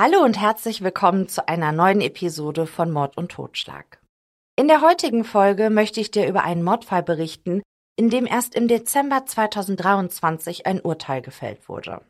Hallo 0.00 0.22
und 0.22 0.38
herzlich 0.40 0.84
willkommen 0.84 1.26
zu 1.26 1.48
einer 1.48 1.72
neuen 1.72 2.00
Episode 2.00 2.68
von 2.68 2.92
Mord 2.92 3.16
und 3.16 3.32
Totschlag. 3.32 3.98
In 4.54 4.68
der 4.68 4.80
heutigen 4.80 5.24
Folge 5.24 5.70
möchte 5.70 5.98
ich 5.98 6.12
dir 6.12 6.28
über 6.28 6.44
einen 6.44 6.62
Mordfall 6.62 7.02
berichten, 7.02 7.62
in 7.96 8.08
dem 8.08 8.24
erst 8.24 8.54
im 8.54 8.68
Dezember 8.68 9.26
2023 9.26 10.66
ein 10.66 10.80
Urteil 10.80 11.20
gefällt 11.20 11.68
wurde. 11.68 12.00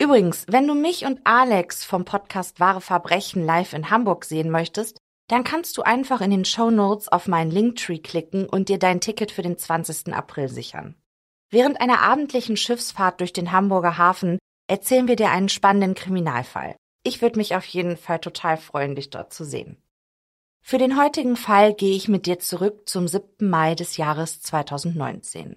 Übrigens, 0.00 0.46
wenn 0.48 0.66
du 0.66 0.72
mich 0.74 1.04
und 1.04 1.20
Alex 1.24 1.84
vom 1.84 2.06
Podcast 2.06 2.60
Wahre 2.60 2.80
Verbrechen 2.80 3.44
live 3.44 3.74
in 3.74 3.90
Hamburg 3.90 4.24
sehen 4.24 4.48
möchtest, 4.48 4.96
dann 5.28 5.44
kannst 5.44 5.76
du 5.76 5.82
einfach 5.82 6.22
in 6.22 6.30
den 6.30 6.46
Show 6.46 6.70
Notes 6.70 7.08
auf 7.08 7.28
meinen 7.28 7.50
Linktree 7.50 7.98
klicken 7.98 8.48
und 8.48 8.70
dir 8.70 8.78
dein 8.78 9.02
Ticket 9.02 9.32
für 9.32 9.42
den 9.42 9.58
20. 9.58 10.14
April 10.14 10.48
sichern. 10.48 10.94
Während 11.50 11.78
einer 11.82 12.00
abendlichen 12.00 12.56
Schiffsfahrt 12.56 13.20
durch 13.20 13.34
den 13.34 13.52
Hamburger 13.52 13.98
Hafen 13.98 14.38
erzählen 14.66 15.08
wir 15.08 15.16
dir 15.16 15.28
einen 15.28 15.50
spannenden 15.50 15.94
Kriminalfall. 15.94 16.74
Ich 17.08 17.22
würde 17.22 17.38
mich 17.38 17.56
auf 17.56 17.64
jeden 17.64 17.96
Fall 17.96 18.18
total 18.18 18.58
freuen, 18.58 18.94
dich 18.94 19.08
dort 19.08 19.32
zu 19.32 19.42
sehen. 19.42 19.82
Für 20.60 20.76
den 20.76 21.00
heutigen 21.00 21.36
Fall 21.36 21.72
gehe 21.72 21.96
ich 21.96 22.06
mit 22.06 22.26
dir 22.26 22.38
zurück 22.38 22.86
zum 22.86 23.08
7. 23.08 23.48
Mai 23.48 23.74
des 23.74 23.96
Jahres 23.96 24.42
2019. 24.42 25.56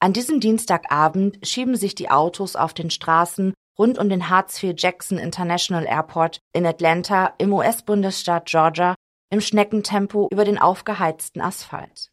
An 0.00 0.14
diesem 0.14 0.40
Dienstagabend 0.40 1.46
schieben 1.46 1.76
sich 1.76 1.94
die 1.94 2.08
Autos 2.08 2.56
auf 2.56 2.72
den 2.72 2.88
Straßen 2.88 3.52
rund 3.78 3.98
um 3.98 4.08
den 4.08 4.30
Hartsfield-Jackson 4.30 5.18
International 5.18 5.84
Airport 5.84 6.38
in 6.54 6.64
Atlanta 6.64 7.34
im 7.36 7.52
US-Bundesstaat 7.52 8.46
Georgia 8.46 8.94
im 9.28 9.42
Schneckentempo 9.42 10.28
über 10.32 10.46
den 10.46 10.56
aufgeheizten 10.56 11.42
Asphalt. 11.42 12.10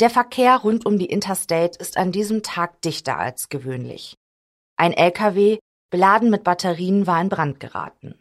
Der 0.00 0.10
Verkehr 0.10 0.56
rund 0.56 0.86
um 0.86 0.98
die 0.98 1.06
Interstate 1.06 1.78
ist 1.78 1.96
an 1.96 2.10
diesem 2.10 2.42
Tag 2.42 2.82
dichter 2.82 3.16
als 3.16 3.48
gewöhnlich. 3.48 4.16
Ein 4.76 4.92
LKW, 4.92 5.60
beladen 5.92 6.30
mit 6.30 6.42
Batterien, 6.42 7.06
war 7.06 7.20
in 7.20 7.28
Brand 7.28 7.60
geraten. 7.60 8.18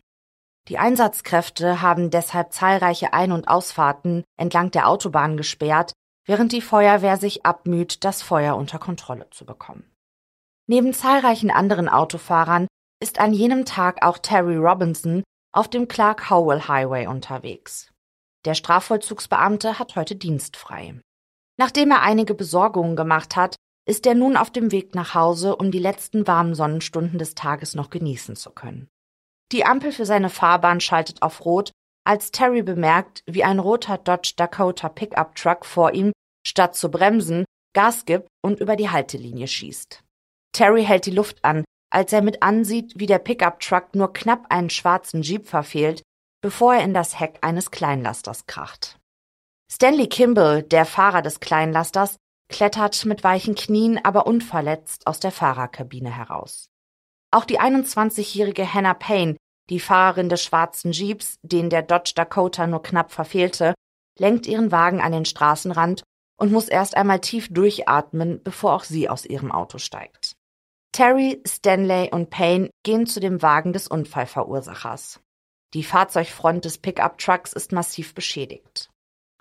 Die 0.67 0.77
Einsatzkräfte 0.77 1.81
haben 1.81 2.11
deshalb 2.11 2.51
zahlreiche 2.51 3.13
Ein- 3.13 3.31
und 3.31 3.47
Ausfahrten 3.47 4.23
entlang 4.37 4.71
der 4.71 4.89
Autobahn 4.89 5.37
gesperrt, 5.37 5.93
während 6.27 6.51
die 6.51 6.61
Feuerwehr 6.61 7.17
sich 7.17 7.45
abmüht, 7.45 8.03
das 8.03 8.21
Feuer 8.21 8.57
unter 8.57 8.77
Kontrolle 8.77 9.29
zu 9.31 9.45
bekommen. 9.45 9.89
Neben 10.67 10.93
zahlreichen 10.93 11.49
anderen 11.49 11.87
Autofahrern 11.87 12.67
ist 13.01 13.19
an 13.19 13.33
jenem 13.33 13.65
Tag 13.65 14.05
auch 14.05 14.17
Terry 14.17 14.57
Robinson 14.57 15.23
auf 15.53 15.69
dem 15.69 15.87
Clark 15.87 16.29
Howell 16.29 16.67
Highway 16.67 17.07
unterwegs. 17.07 17.89
Der 18.45 18.53
Strafvollzugsbeamte 18.53 19.79
hat 19.79 19.95
heute 19.95 20.17
dienstfrei. 20.17 20.99
Nachdem 21.57 21.91
er 21.91 22.01
einige 22.01 22.33
Besorgungen 22.33 22.95
gemacht 22.95 23.35
hat, 23.35 23.55
ist 23.87 24.05
er 24.05 24.15
nun 24.15 24.37
auf 24.37 24.51
dem 24.51 24.71
Weg 24.71 24.95
nach 24.95 25.15
Hause, 25.15 25.55
um 25.55 25.71
die 25.71 25.79
letzten 25.79 26.27
warmen 26.27 26.55
Sonnenstunden 26.55 27.17
des 27.17 27.35
Tages 27.35 27.75
noch 27.75 27.89
genießen 27.89 28.35
zu 28.35 28.51
können. 28.51 28.87
Die 29.51 29.65
Ampel 29.65 29.91
für 29.91 30.05
seine 30.05 30.29
Fahrbahn 30.29 30.79
schaltet 30.79 31.21
auf 31.21 31.43
Rot, 31.43 31.71
als 32.05 32.31
Terry 32.31 32.63
bemerkt, 32.63 33.23
wie 33.25 33.43
ein 33.43 33.59
roter 33.59 33.97
Dodge 33.97 34.33
Dakota 34.35 34.89
Pickup 34.89 35.35
Truck 35.35 35.65
vor 35.65 35.93
ihm, 35.93 36.11
statt 36.45 36.75
zu 36.75 36.89
bremsen, 36.89 37.45
Gas 37.73 38.05
gibt 38.05 38.27
und 38.43 38.59
über 38.59 38.75
die 38.75 38.89
Haltelinie 38.89 39.47
schießt. 39.47 40.03
Terry 40.53 40.83
hält 40.83 41.05
die 41.05 41.11
Luft 41.11 41.43
an, 41.43 41.63
als 41.91 42.11
er 42.13 42.21
mit 42.21 42.41
ansieht, 42.41 42.93
wie 42.95 43.05
der 43.05 43.19
Pickup 43.19 43.59
Truck 43.59 43.95
nur 43.95 44.13
knapp 44.13 44.45
einen 44.49 44.69
schwarzen 44.69 45.21
Jeep 45.21 45.47
verfehlt, 45.47 46.01
bevor 46.41 46.75
er 46.75 46.83
in 46.83 46.93
das 46.93 47.19
Heck 47.19 47.37
eines 47.41 47.71
Kleinlasters 47.71 48.45
kracht. 48.45 48.97
Stanley 49.71 50.07
Kimball, 50.07 50.63
der 50.63 50.85
Fahrer 50.85 51.21
des 51.21 51.39
Kleinlasters, 51.39 52.17
klettert 52.51 53.05
mit 53.05 53.23
weichen 53.23 53.55
Knien, 53.55 53.99
aber 54.03 54.27
unverletzt 54.27 55.07
aus 55.07 55.19
der 55.19 55.31
Fahrerkabine 55.31 56.15
heraus. 56.15 56.69
Auch 57.31 57.45
die 57.45 57.59
21-jährige 57.59 58.71
Hannah 58.71 58.93
Payne, 58.93 59.37
die 59.69 59.79
Fahrerin 59.79 60.29
des 60.29 60.43
schwarzen 60.43 60.91
Jeeps, 60.91 61.37
den 61.41 61.69
der 61.69 61.81
Dodge 61.81 62.11
Dakota 62.15 62.67
nur 62.67 62.83
knapp 62.83 63.11
verfehlte, 63.11 63.73
lenkt 64.19 64.45
ihren 64.45 64.71
Wagen 64.71 65.01
an 65.01 65.13
den 65.13 65.25
Straßenrand 65.25 66.03
und 66.37 66.51
muss 66.51 66.67
erst 66.67 66.97
einmal 66.97 67.21
tief 67.21 67.47
durchatmen, 67.51 68.43
bevor 68.43 68.73
auch 68.73 68.83
sie 68.83 69.07
aus 69.07 69.25
ihrem 69.25 69.51
Auto 69.51 69.77
steigt. 69.77 70.33
Terry, 70.91 71.41
Stanley 71.47 72.09
und 72.11 72.29
Payne 72.29 72.69
gehen 72.83 73.07
zu 73.07 73.21
dem 73.21 73.41
Wagen 73.41 73.71
des 73.71 73.87
Unfallverursachers. 73.87 75.21
Die 75.73 75.83
Fahrzeugfront 75.83 76.65
des 76.65 76.79
Pickup-Trucks 76.79 77.53
ist 77.53 77.71
massiv 77.71 78.13
beschädigt. 78.13 78.89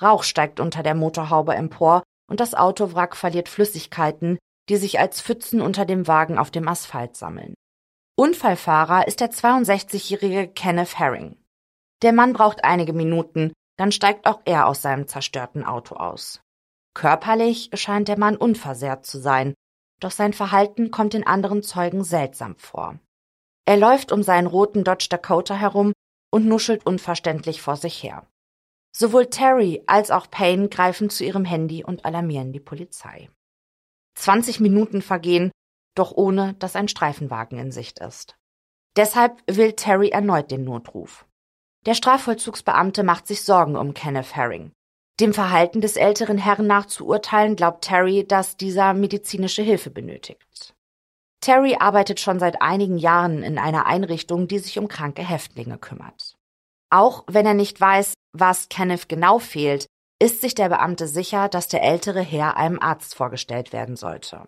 Rauch 0.01 0.23
steigt 0.23 0.61
unter 0.61 0.85
der 0.85 0.95
Motorhaube 0.95 1.55
empor 1.55 2.05
und 2.31 2.41
das 2.41 2.55
Autowrack 2.55 3.17
verliert 3.17 3.49
Flüssigkeiten, 3.49 4.39
die 4.69 4.77
sich 4.77 5.01
als 5.01 5.21
Pfützen 5.21 5.61
unter 5.61 5.85
dem 5.85 6.07
Wagen 6.07 6.39
auf 6.39 6.51
dem 6.51 6.69
Asphalt 6.69 7.17
sammeln. 7.17 7.55
Unfallfahrer 8.17 9.09
ist 9.09 9.21
der 9.21 9.31
62-jährige 9.31 10.49
Kenneth 10.49 10.99
Herring. 10.99 11.37
Der 12.03 12.13
Mann 12.13 12.33
braucht 12.33 12.65
einige 12.65 12.93
Minuten, 12.93 13.53
dann 13.77 13.93
steigt 13.93 14.27
auch 14.27 14.41
er 14.45 14.69
aus 14.69 14.81
seinem 14.81 15.09
zerstörten 15.09 15.65
Auto 15.65 15.97
aus. 15.97 16.41
Körperlich 16.95 17.71
scheint 17.75 18.09
der 18.09 18.19
Mann 18.19 18.37
unversehrt 18.37 19.07
zu 19.07 19.19
sein, 19.19 19.55
doch 20.01 20.11
sein 20.11 20.33
Verhalten 20.33 20.91
kommt 20.91 21.15
den 21.15 21.27
anderen 21.27 21.63
Zeugen 21.63 22.05
seltsam 22.05 22.57
vor. 22.57 22.99
Er 23.67 23.77
läuft 23.77 24.13
um 24.13 24.23
seinen 24.23 24.47
roten 24.47 24.85
Dodge 24.85 25.09
Dakota 25.11 25.55
herum 25.55 25.93
und 26.33 26.47
nuschelt 26.47 26.87
unverständlich 26.87 27.61
vor 27.61 27.77
sich 27.77 28.03
her. 28.03 28.27
Sowohl 28.93 29.27
Terry 29.27 29.83
als 29.87 30.11
auch 30.11 30.31
Payne 30.31 30.69
greifen 30.69 31.11
zu 31.11 31.25
ihrem 31.25 31.45
Handy 31.45 31.85
und 31.85 32.05
alarmieren 32.05 32.53
die 32.53 32.61
Polizei. 32.61 33.31
20 34.17 34.61
Minuten 34.61 35.03
vergehen, 35.03 35.51
doch 35.95 36.13
ohne 36.13 36.55
dass 36.55 36.77
ein 36.77 36.89
Streifenwagen 36.89 37.59
in 37.59 37.73
Sicht 37.73 38.01
ist. 38.01 38.37
Deshalb 38.97 39.41
will 39.47 39.73
Terry 39.73 40.09
erneut 40.09 40.51
den 40.51 40.65
Notruf. 40.65 41.27
Der 41.87 41.95
Strafvollzugsbeamte 41.95 43.03
macht 43.03 43.27
sich 43.27 43.43
Sorgen 43.43 43.77
um 43.77 43.95
Kenneth 43.95 44.35
Herring. 44.35 44.73
Dem 45.21 45.33
Verhalten 45.33 45.81
des 45.81 45.97
älteren 45.97 46.39
Herrn 46.39 46.71
urteilen, 47.01 47.57
glaubt 47.57 47.85
Terry, 47.85 48.27
dass 48.27 48.57
dieser 48.57 48.95
medizinische 48.95 49.63
Hilfe 49.63 49.91
benötigt. 49.91 50.75
Terry 51.41 51.77
arbeitet 51.79 52.21
schon 52.21 52.39
seit 52.39 52.61
einigen 52.61 52.99
Jahren 52.99 53.43
in 53.43 53.59
einer 53.59 53.87
Einrichtung, 53.87 54.49
die 54.49 54.59
sich 54.59 54.79
um 54.79 54.89
kranke 54.89 55.23
Häftlinge 55.23 55.79
kümmert. 55.79 56.37
Auch 56.91 57.25
wenn 57.29 57.47
er 57.47 57.55
nicht 57.55 57.81
weiß, 57.81 58.15
was 58.33 58.69
Kenneth 58.69 59.09
genau 59.09 59.39
fehlt, 59.39 59.87
ist 60.21 60.41
sich 60.41 60.55
der 60.55 60.69
Beamte 60.69 61.07
sicher, 61.07 61.49
dass 61.49 61.69
der 61.69 61.83
ältere 61.83 62.21
Herr 62.21 62.57
einem 62.57 62.81
Arzt 62.81 63.15
vorgestellt 63.15 63.73
werden 63.73 63.97
sollte. 63.97 64.47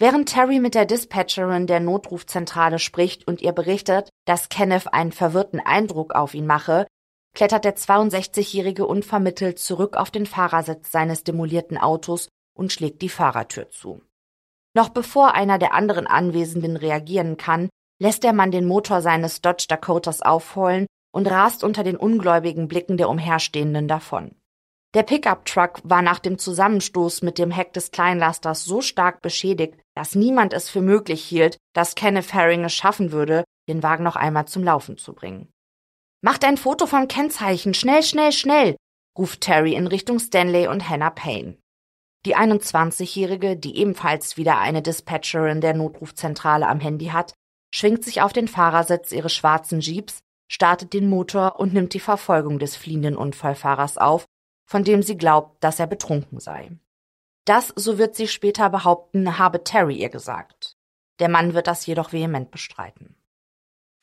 Während 0.00 0.28
Terry 0.28 0.60
mit 0.60 0.74
der 0.74 0.84
Dispatcherin 0.84 1.66
der 1.66 1.80
Notrufzentrale 1.80 2.78
spricht 2.78 3.26
und 3.26 3.40
ihr 3.40 3.52
berichtet, 3.52 4.10
dass 4.26 4.48
Kenneth 4.48 4.92
einen 4.92 5.12
verwirrten 5.12 5.60
Eindruck 5.60 6.14
auf 6.14 6.34
ihn 6.34 6.46
mache, 6.46 6.86
klettert 7.34 7.64
der 7.64 7.76
62-Jährige 7.76 8.86
unvermittelt 8.86 9.58
zurück 9.58 9.96
auf 9.96 10.10
den 10.10 10.26
Fahrersitz 10.26 10.92
seines 10.92 11.24
demolierten 11.24 11.78
Autos 11.78 12.28
und 12.56 12.72
schlägt 12.72 13.02
die 13.02 13.08
Fahrertür 13.08 13.70
zu. 13.70 14.02
Noch 14.74 14.90
bevor 14.90 15.34
einer 15.34 15.58
der 15.58 15.74
anderen 15.74 16.06
Anwesenden 16.06 16.76
reagieren 16.76 17.36
kann, 17.36 17.68
lässt 18.00 18.22
der 18.22 18.32
Mann 18.32 18.50
den 18.50 18.66
Motor 18.66 19.00
seines 19.02 19.40
Dodge 19.40 19.66
Dakotas 19.68 20.22
aufheulen 20.22 20.86
und 21.12 21.26
rast 21.26 21.64
unter 21.64 21.84
den 21.84 21.96
ungläubigen 21.96 22.68
Blicken 22.68 22.96
der 22.96 23.08
Umherstehenden 23.08 23.88
davon. 23.88 24.34
Der 24.94 25.02
Pickup-Truck 25.02 25.80
war 25.84 26.00
nach 26.00 26.18
dem 26.18 26.38
Zusammenstoß 26.38 27.22
mit 27.22 27.38
dem 27.38 27.50
Heck 27.50 27.74
des 27.74 27.90
Kleinlasters 27.90 28.64
so 28.64 28.80
stark 28.80 29.20
beschädigt, 29.20 29.78
dass 29.94 30.14
niemand 30.14 30.54
es 30.54 30.70
für 30.70 30.80
möglich 30.80 31.22
hielt, 31.22 31.58
dass 31.74 31.94
Kenneth 31.94 32.32
Herring 32.32 32.64
es 32.64 32.72
schaffen 32.72 33.12
würde, 33.12 33.44
den 33.68 33.82
Wagen 33.82 34.04
noch 34.04 34.16
einmal 34.16 34.46
zum 34.46 34.64
Laufen 34.64 34.96
zu 34.96 35.12
bringen. 35.12 35.52
Macht 36.22 36.44
ein 36.44 36.56
Foto 36.56 36.86
vom 36.86 37.06
Kennzeichen, 37.06 37.74
schnell, 37.74 38.02
schnell, 38.02 38.32
schnell, 38.32 38.76
ruft 39.16 39.42
Terry 39.42 39.74
in 39.74 39.86
Richtung 39.86 40.18
Stanley 40.18 40.68
und 40.68 40.88
Hannah 40.88 41.10
Payne. 41.10 41.58
Die 42.24 42.36
21-Jährige, 42.36 43.56
die 43.56 43.76
ebenfalls 43.76 44.36
wieder 44.36 44.58
eine 44.58 44.82
Dispatcherin 44.82 45.60
der 45.60 45.74
Notrufzentrale 45.74 46.66
am 46.66 46.80
Handy 46.80 47.06
hat, 47.06 47.34
schwingt 47.72 48.04
sich 48.04 48.22
auf 48.22 48.32
den 48.32 48.48
Fahrersitz 48.48 49.12
ihres 49.12 49.34
schwarzen 49.34 49.80
Jeeps, 49.80 50.18
startet 50.50 50.92
den 50.92 51.08
Motor 51.08 51.60
und 51.60 51.72
nimmt 51.72 51.94
die 51.94 52.00
Verfolgung 52.00 52.58
des 52.58 52.76
fliehenden 52.76 53.16
Unfallfahrers 53.16 53.98
auf, 53.98 54.24
von 54.66 54.84
dem 54.84 55.02
sie 55.02 55.16
glaubt, 55.16 55.62
dass 55.62 55.78
er 55.78 55.86
betrunken 55.86 56.40
sei. 56.40 56.70
Das, 57.44 57.72
so 57.76 57.98
wird 57.98 58.14
sie 58.14 58.28
später 58.28 58.68
behaupten, 58.68 59.38
habe 59.38 59.64
Terry 59.64 59.96
ihr 59.96 60.10
gesagt. 60.10 60.76
Der 61.18 61.28
Mann 61.28 61.54
wird 61.54 61.66
das 61.66 61.86
jedoch 61.86 62.12
vehement 62.12 62.50
bestreiten. 62.50 63.16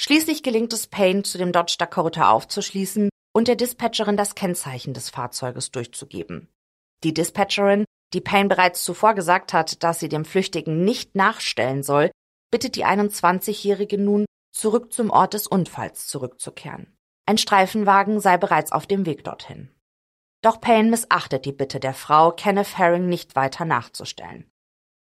Schließlich 0.01 0.44
gelingt 0.44 0.74
es 0.74 0.88
Payne, 0.88 1.24
zu 1.24 1.38
dem 1.38 1.51
Dodge 1.51 1.75
Dakota 1.77 2.31
aufzuschließen 2.31 3.09
und 3.33 3.48
der 3.48 3.56
Dispatcherin 3.56 4.18
das 4.18 4.36
Kennzeichen 4.36 4.94
des 4.94 5.09
Fahrzeuges 5.09 5.71
durchzugeben. 5.71 6.50
Die 7.03 7.13
Dispatcherin, 7.13 7.86
die 8.13 8.21
Payne 8.21 8.50
bereits 8.50 8.83
zuvor 8.83 9.13
gesagt 9.13 9.53
hat, 9.53 9.83
dass 9.83 10.00
sie 10.00 10.09
dem 10.09 10.25
Flüchtigen 10.25 10.83
nicht 10.83 11.15
nachstellen 11.15 11.83
soll, 11.83 12.12
bittet 12.51 12.75
die 12.75 12.86
21-Jährige 12.86 13.98
nun, 13.98 14.25
zurück 14.55 14.93
zum 14.93 15.09
Ort 15.09 15.33
des 15.33 15.47
Unfalls 15.47 16.07
zurückzukehren. 16.07 16.95
Ein 17.25 17.37
Streifenwagen 17.37 18.19
sei 18.19 18.37
bereits 18.37 18.71
auf 18.71 18.87
dem 18.87 19.05
Weg 19.05 19.23
dorthin. 19.23 19.69
Doch 20.41 20.61
Payne 20.61 20.89
missachtet 20.89 21.45
die 21.45 21.51
Bitte 21.51 21.79
der 21.79 21.93
Frau, 21.93 22.31
Kenneth 22.31 22.77
Herring 22.77 23.07
nicht 23.07 23.35
weiter 23.35 23.65
nachzustellen. 23.65 24.49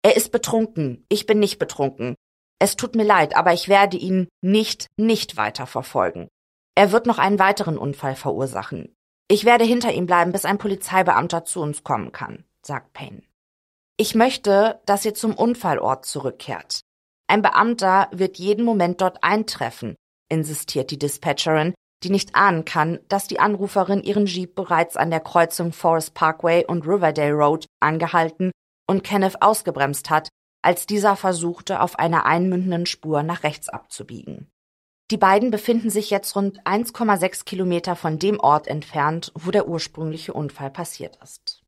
Er 0.03 0.15
ist 0.15 0.31
betrunken, 0.31 1.05
ich 1.09 1.25
bin 1.25 1.39
nicht 1.39 1.59
betrunken. 1.59 2.15
Es 2.59 2.75
tut 2.75 2.95
mir 2.95 3.03
leid, 3.03 3.35
aber 3.35 3.53
ich 3.53 3.67
werde 3.67 3.97
ihn 3.97 4.29
nicht, 4.41 4.87
nicht 4.97 5.35
weiter 5.35 5.67
verfolgen. 5.67 6.27
Er 6.75 6.91
wird 6.91 7.05
noch 7.05 7.17
einen 7.17 7.39
weiteren 7.39 7.77
Unfall 7.77 8.15
verursachen. 8.15 8.95
Ich 9.27 9.45
werde 9.45 9.65
hinter 9.65 9.91
ihm 9.91 10.05
bleiben, 10.05 10.31
bis 10.31 10.45
ein 10.45 10.57
Polizeibeamter 10.59 11.43
zu 11.43 11.61
uns 11.61 11.83
kommen 11.83 12.11
kann, 12.11 12.45
sagt 12.61 12.93
Payne. 12.93 13.23
Ich 13.97 14.15
möchte, 14.15 14.79
dass 14.85 15.05
ihr 15.05 15.13
zum 15.13 15.33
Unfallort 15.33 16.05
zurückkehrt. 16.05 16.81
Ein 17.31 17.41
Beamter 17.41 18.09
wird 18.11 18.39
jeden 18.39 18.65
Moment 18.65 18.99
dort 18.99 19.23
eintreffen, 19.23 19.95
insistiert 20.27 20.91
die 20.91 20.99
Dispatcherin, 20.99 21.73
die 22.03 22.09
nicht 22.09 22.35
ahnen 22.35 22.65
kann, 22.65 22.99
dass 23.07 23.25
die 23.25 23.39
Anruferin 23.39 24.03
ihren 24.03 24.25
Jeep 24.25 24.53
bereits 24.53 24.97
an 24.97 25.11
der 25.11 25.21
Kreuzung 25.21 25.71
Forest 25.71 26.13
Parkway 26.13 26.65
und 26.65 26.85
Riverdale 26.85 27.31
Road 27.31 27.67
angehalten 27.79 28.51
und 28.85 29.05
Kenneth 29.05 29.41
ausgebremst 29.41 30.09
hat, 30.09 30.27
als 30.61 30.87
dieser 30.87 31.15
versuchte, 31.15 31.79
auf 31.79 31.97
einer 31.97 32.25
einmündenden 32.25 32.85
Spur 32.85 33.23
nach 33.23 33.43
rechts 33.43 33.69
abzubiegen. 33.69 34.49
Die 35.09 35.15
beiden 35.15 35.51
befinden 35.51 35.89
sich 35.89 36.09
jetzt 36.09 36.35
rund 36.35 36.61
1,6 36.65 37.45
Kilometer 37.45 37.95
von 37.95 38.19
dem 38.19 38.41
Ort 38.41 38.67
entfernt, 38.67 39.31
wo 39.35 39.51
der 39.51 39.69
ursprüngliche 39.69 40.33
Unfall 40.33 40.69
passiert 40.69 41.17
ist. 41.23 41.63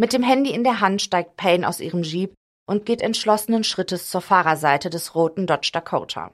Mit 0.00 0.14
dem 0.14 0.22
Handy 0.22 0.54
in 0.54 0.64
der 0.64 0.80
Hand 0.80 1.02
steigt 1.02 1.36
Payne 1.36 1.68
aus 1.68 1.80
ihrem 1.80 2.04
Jeep 2.04 2.32
und 2.66 2.86
geht 2.86 3.02
entschlossenen 3.02 3.64
Schrittes 3.64 4.10
zur 4.10 4.20
Fahrerseite 4.20 4.90
des 4.90 5.14
roten 5.14 5.46
Dodge 5.46 5.70
Dakota. 5.72 6.32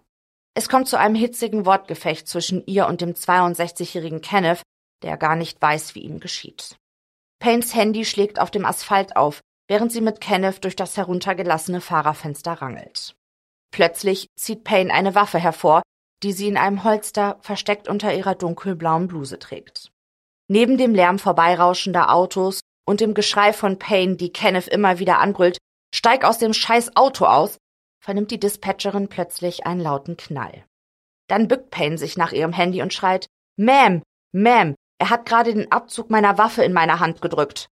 Es 0.54 0.68
kommt 0.68 0.88
zu 0.88 0.98
einem 0.98 1.14
hitzigen 1.14 1.66
Wortgefecht 1.66 2.26
zwischen 2.28 2.66
ihr 2.66 2.86
und 2.86 3.00
dem 3.00 3.14
62-jährigen 3.14 4.20
Kenneth, 4.20 4.62
der 5.02 5.16
gar 5.16 5.36
nicht 5.36 5.60
weiß, 5.62 5.94
wie 5.94 6.00
ihm 6.00 6.20
geschieht. 6.20 6.76
Paynes 7.40 7.74
Handy 7.74 8.04
schlägt 8.04 8.38
auf 8.38 8.50
dem 8.50 8.64
Asphalt 8.64 9.16
auf, 9.16 9.40
während 9.68 9.92
sie 9.92 10.00
mit 10.00 10.20
Kenneth 10.20 10.64
durch 10.64 10.76
das 10.76 10.96
heruntergelassene 10.96 11.80
Fahrerfenster 11.80 12.52
rangelt. 12.52 13.14
Plötzlich 13.72 14.26
zieht 14.36 14.64
Payne 14.64 14.92
eine 14.92 15.14
Waffe 15.14 15.38
hervor, 15.38 15.82
die 16.22 16.32
sie 16.32 16.48
in 16.48 16.56
einem 16.56 16.84
Holster 16.84 17.38
versteckt 17.40 17.88
unter 17.88 18.14
ihrer 18.14 18.34
dunkelblauen 18.34 19.08
Bluse 19.08 19.38
trägt. 19.38 19.90
Neben 20.48 20.76
dem 20.76 20.94
Lärm 20.94 21.18
vorbeirauschender 21.18 22.12
Autos 22.12 22.60
und 22.84 23.00
dem 23.00 23.14
Geschrei 23.14 23.52
von 23.52 23.78
Payne, 23.78 24.16
die 24.16 24.32
Kenneth 24.32 24.68
immer 24.68 24.98
wieder 24.98 25.20
anbrüllt, 25.20 25.58
steig 25.94 26.24
aus 26.24 26.38
dem 26.38 26.52
scheiß 26.52 26.96
Auto 26.96 27.26
aus, 27.26 27.58
vernimmt 28.02 28.30
die 28.30 28.40
Dispatcherin 28.40 29.08
plötzlich 29.08 29.66
einen 29.66 29.80
lauten 29.80 30.16
Knall. 30.16 30.64
Dann 31.28 31.48
bückt 31.48 31.70
Payne 31.70 31.98
sich 31.98 32.16
nach 32.16 32.32
ihrem 32.32 32.52
Handy 32.52 32.82
und 32.82 32.92
schreit, 32.92 33.26
Ma'am, 33.58 34.02
Ma'am, 34.34 34.74
er 34.98 35.10
hat 35.10 35.26
gerade 35.26 35.54
den 35.54 35.70
Abzug 35.70 36.10
meiner 36.10 36.38
Waffe 36.38 36.64
in 36.64 36.72
meine 36.72 37.00
Hand 37.00 37.22
gedrückt. 37.22 37.68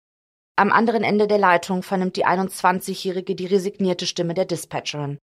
Am 0.56 0.72
anderen 0.72 1.04
Ende 1.04 1.26
der 1.26 1.38
Leitung 1.38 1.82
vernimmt 1.82 2.16
die 2.16 2.26
21-Jährige 2.26 3.34
die 3.34 3.46
resignierte 3.46 4.06
Stimme 4.06 4.34
der 4.34 4.46
Dispatcherin. 4.46 5.18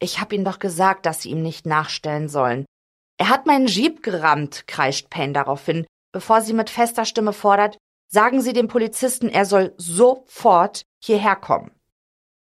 Ich 0.00 0.20
hab 0.20 0.32
Ihnen 0.32 0.44
doch 0.44 0.60
gesagt, 0.60 1.06
dass 1.06 1.22
Sie 1.22 1.30
ihm 1.30 1.42
nicht 1.42 1.66
nachstellen 1.66 2.28
sollen. 2.28 2.64
Er 3.18 3.28
hat 3.28 3.46
meinen 3.46 3.66
Jeep 3.66 4.02
gerammt, 4.02 4.68
kreischt 4.68 5.10
Payne 5.10 5.32
daraufhin, 5.32 5.86
bevor 6.12 6.40
sie 6.40 6.52
mit 6.52 6.70
fester 6.70 7.04
Stimme 7.04 7.32
fordert, 7.32 7.76
sagen 8.08 8.40
Sie 8.40 8.52
dem 8.52 8.68
Polizisten, 8.68 9.28
er 9.28 9.44
soll 9.44 9.74
sofort 9.76 10.82
hierher 11.02 11.34
kommen. 11.34 11.72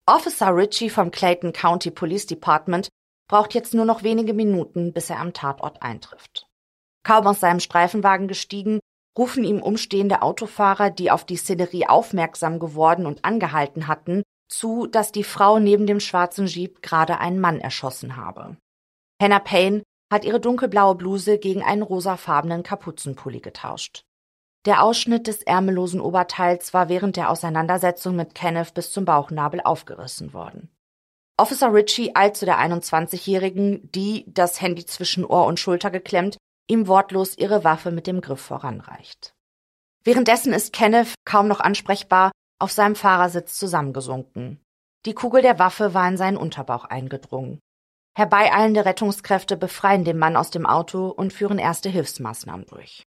Officer 0.08 0.56
Ritchie 0.56 0.88
vom 0.88 1.10
Clayton 1.10 1.52
County 1.52 1.90
Police 1.90 2.24
Department 2.24 2.88
braucht 3.28 3.52
jetzt 3.52 3.74
nur 3.74 3.84
noch 3.84 4.02
wenige 4.02 4.32
Minuten, 4.32 4.94
bis 4.94 5.10
er 5.10 5.20
am 5.20 5.34
Tatort 5.34 5.82
eintrifft. 5.82 6.46
Kaum 7.04 7.26
aus 7.26 7.40
seinem 7.40 7.60
Streifenwagen 7.60 8.26
gestiegen, 8.26 8.80
rufen 9.18 9.44
ihm 9.44 9.60
umstehende 9.60 10.22
Autofahrer, 10.22 10.88
die 10.88 11.10
auf 11.10 11.26
die 11.26 11.36
Szenerie 11.36 11.88
aufmerksam 11.88 12.58
geworden 12.58 13.04
und 13.04 13.26
angehalten 13.26 13.86
hatten, 13.86 14.22
zu, 14.48 14.86
dass 14.86 15.12
die 15.12 15.24
Frau 15.24 15.58
neben 15.58 15.86
dem 15.86 16.00
schwarzen 16.00 16.46
Jeep 16.46 16.80
gerade 16.80 17.18
einen 17.18 17.38
Mann 17.38 17.60
erschossen 17.60 18.16
habe. 18.16 18.56
Hannah 19.20 19.40
Payne 19.40 19.82
hat 20.10 20.24
ihre 20.24 20.40
dunkelblaue 20.40 20.94
Bluse 20.94 21.38
gegen 21.38 21.62
einen 21.62 21.82
rosafarbenen 21.82 22.62
Kapuzenpulli 22.62 23.40
getauscht. 23.40 24.04
Der 24.68 24.82
Ausschnitt 24.82 25.28
des 25.28 25.42
ärmellosen 25.44 25.98
Oberteils 25.98 26.74
war 26.74 26.90
während 26.90 27.16
der 27.16 27.30
Auseinandersetzung 27.30 28.16
mit 28.16 28.34
Kenneth 28.34 28.74
bis 28.74 28.92
zum 28.92 29.06
Bauchnabel 29.06 29.62
aufgerissen 29.62 30.34
worden. 30.34 30.68
Officer 31.38 31.72
Ritchie 31.72 32.14
eilt 32.14 32.36
zu 32.36 32.44
der 32.44 32.58
21-Jährigen, 32.58 33.90
die, 33.92 34.26
das 34.26 34.60
Handy 34.60 34.84
zwischen 34.84 35.24
Ohr 35.24 35.46
und 35.46 35.58
Schulter 35.58 35.90
geklemmt, 35.90 36.36
ihm 36.66 36.86
wortlos 36.86 37.38
ihre 37.38 37.64
Waffe 37.64 37.90
mit 37.90 38.06
dem 38.06 38.20
Griff 38.20 38.42
voranreicht. 38.42 39.32
Währenddessen 40.04 40.52
ist 40.52 40.74
Kenneth, 40.74 41.14
kaum 41.24 41.48
noch 41.48 41.60
ansprechbar, 41.60 42.30
auf 42.58 42.70
seinem 42.70 42.94
Fahrersitz 42.94 43.56
zusammengesunken. 43.56 44.60
Die 45.06 45.14
Kugel 45.14 45.40
der 45.40 45.58
Waffe 45.58 45.94
war 45.94 46.06
in 46.06 46.18
seinen 46.18 46.36
Unterbauch 46.36 46.84
eingedrungen. 46.84 47.58
Herbeieilende 48.14 48.84
Rettungskräfte 48.84 49.56
befreien 49.56 50.04
den 50.04 50.18
Mann 50.18 50.36
aus 50.36 50.50
dem 50.50 50.66
Auto 50.66 51.08
und 51.08 51.32
führen 51.32 51.58
erste 51.58 51.88
Hilfsmaßnahmen 51.88 52.66
durch. 52.66 53.04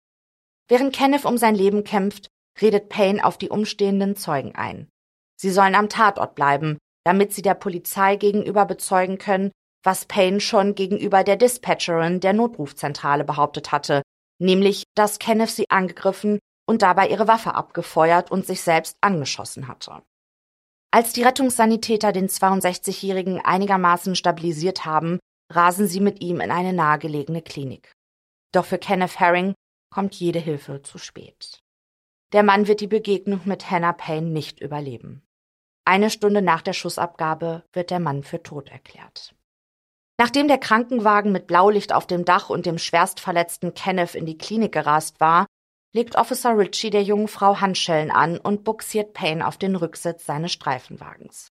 Während 0.69 0.95
Kenneth 0.95 1.25
um 1.25 1.39
sein 1.39 1.55
Leben 1.55 1.85
kämpft, 1.85 2.29
redet 2.61 2.89
Payne 2.89 3.25
auf 3.25 3.39
die 3.39 3.51
umstehenden 3.51 4.17
Zeugen 4.17 4.55
ein. 4.55 4.89
Sie 5.41 5.51
sollen 5.51 5.75
am 5.75 5.89
Tatort 5.89 6.35
bleiben, 6.35 6.79
damit 7.05 7.33
sie 7.33 7.43
der 7.43 7.55
Polizei 7.55 8.17
gegenüber 8.17 8.65
bezeugen 8.65 9.19
können, 9.19 9.53
was 9.85 10.07
Payne 10.07 10.41
schon 10.41 10.75
gegenüber 10.75 11.23
der 11.23 11.37
Dispatcherin 11.37 12.21
der 12.21 12.33
Notrufzentrale 12.33 13.25
behauptet 13.25 13.71
hatte, 13.71 14.03
nämlich, 14.41 14.85
dass 14.97 15.19
Kenneth 15.19 15.51
sie 15.51 15.71
angegriffen 15.71 16.41
und 16.69 16.83
dabei 16.83 17.09
ihre 17.09 17.29
Waffe 17.29 17.55
abgefeuert 17.55 18.31
und 18.31 18.47
sich 18.47 18.62
selbst 18.62 18.97
angeschossen 19.01 19.69
hatte. 19.69 20.03
Als 20.91 21.12
die 21.12 21.23
Rettungssanitäter 21.23 22.11
den 22.11 22.29
62-Jährigen 22.29 23.41
einigermaßen 23.41 24.17
stabilisiert 24.17 24.85
haben, 24.85 25.21
rasen 25.53 25.87
sie 25.87 26.01
mit 26.01 26.21
ihm 26.21 26.41
in 26.41 26.51
eine 26.51 26.73
nahegelegene 26.73 27.43
Klinik. 27.43 27.93
Doch 28.53 28.65
für 28.65 28.79
Kenneth 28.79 29.21
Herring 29.21 29.55
kommt 29.97 30.15
jede 30.17 30.38
Hilfe 30.38 30.83
zu 30.83 30.99
spät. 30.99 31.62
Der 32.35 32.43
Mann 32.43 32.69
wird 32.69 32.83
die 32.83 32.87
Begegnung 32.87 33.41
mit 33.47 33.71
Hannah 33.71 33.95
Payne 33.95 34.26
nicht 34.26 34.61
überleben. 34.61 35.26
Eine 35.87 36.11
Stunde 36.11 36.43
nach 36.43 36.61
der 36.61 36.75
Schussabgabe 36.75 37.65
wird 37.73 37.91
der 37.91 37.99
Mann 37.99 38.23
für 38.23 38.43
tot 38.43 38.69
erklärt. 38.69 39.35
Nachdem 40.21 40.49
der 40.49 40.59
Krankenwagen 40.59 41.33
mit 41.33 41.47
Blaulicht 41.47 41.95
auf 41.95 42.07
dem 42.07 42.26
Dach 42.26 42.50
und 42.50 42.67
dem 42.67 42.76
schwerstverletzten 42.76 43.73
Kenneth 43.73 44.15
in 44.15 44.26
die 44.26 44.37
Klinik 44.37 44.73
gerast 44.73 45.19
war, 45.19 45.47
legt 45.95 46.17
Officer 46.17 46.59
Ritchie 46.59 46.91
der 46.91 47.03
jungen 47.03 47.29
Frau 47.29 47.62
Handschellen 47.62 48.11
an 48.11 48.37
und 48.37 48.65
buxiert 48.65 49.15
Payne 49.15 49.47
auf 49.47 49.57
den 49.57 49.76
Rücksitz 49.76 50.26
seines 50.26 50.53
Streifenwagens. 50.53 51.49